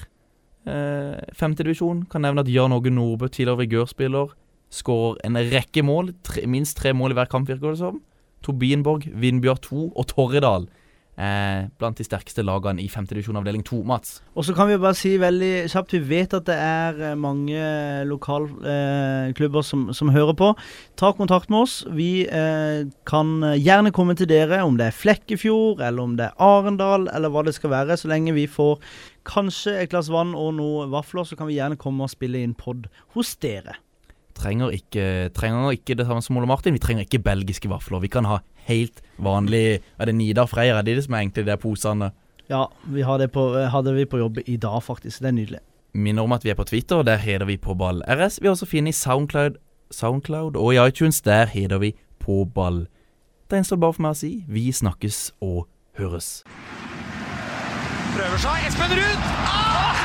[0.69, 4.33] Uh, Femtedivisjon kan nevne at Jan Åge Nordbø, tidligere vigørspiller,
[4.73, 6.15] skårer en rekke mål.
[6.25, 8.01] Tre, minst tre mål i hver kamp, virker det som.
[8.45, 10.69] Tobienborg, Vindbjørn 2 og Torridal
[11.19, 13.09] eh, blant de sterkeste lagene i 5.
[13.11, 13.81] divisjon avdeling 2.
[13.89, 14.19] Mats?
[14.39, 17.59] Og så kan vi bare si veldig kjapt Vi vet at det er eh, mange
[18.09, 20.53] lokalklubber eh, som, som hører på.
[21.01, 21.81] Ta kontakt med oss.
[21.95, 26.39] Vi eh, kan gjerne komme til dere, om det er Flekkefjord, eller om det er
[26.43, 27.99] Arendal, eller hva det skal være.
[27.99, 28.79] Så lenge vi får
[29.29, 32.57] kanskje et glass vann og noen vafler, så kan vi gjerne komme og spille inn
[32.59, 33.77] pod hos dere.
[34.39, 35.05] Trenger ikke,
[35.35, 36.77] trenger ikke det samme som Ole Martin.
[36.77, 37.99] Vi trenger ikke belgiske vafler.
[38.05, 38.39] Vi kan ha
[38.69, 40.77] helt vanlig Er det Nidar Freyr?
[40.79, 42.13] Er det de som er egentlig de der posene?
[42.49, 45.21] Ja, vi har det på, hadde vi på jobb i dag, faktisk.
[45.21, 45.61] Det er nydelig.
[45.95, 48.39] Minner om at vi er på Twitter, der heter vi på ball RS.
[48.41, 49.59] Vi har også funnet i Soundcloud,
[49.91, 51.21] Soundcloud og i iTunes.
[51.21, 52.87] Der heter vi på ball.
[53.51, 55.67] Det gjenstår bare for meg å si vi snakkes og
[55.99, 56.43] høres.
[58.17, 58.69] Prøver seg.
[58.69, 59.25] Espen Ruud!
[59.45, 59.98] Ah!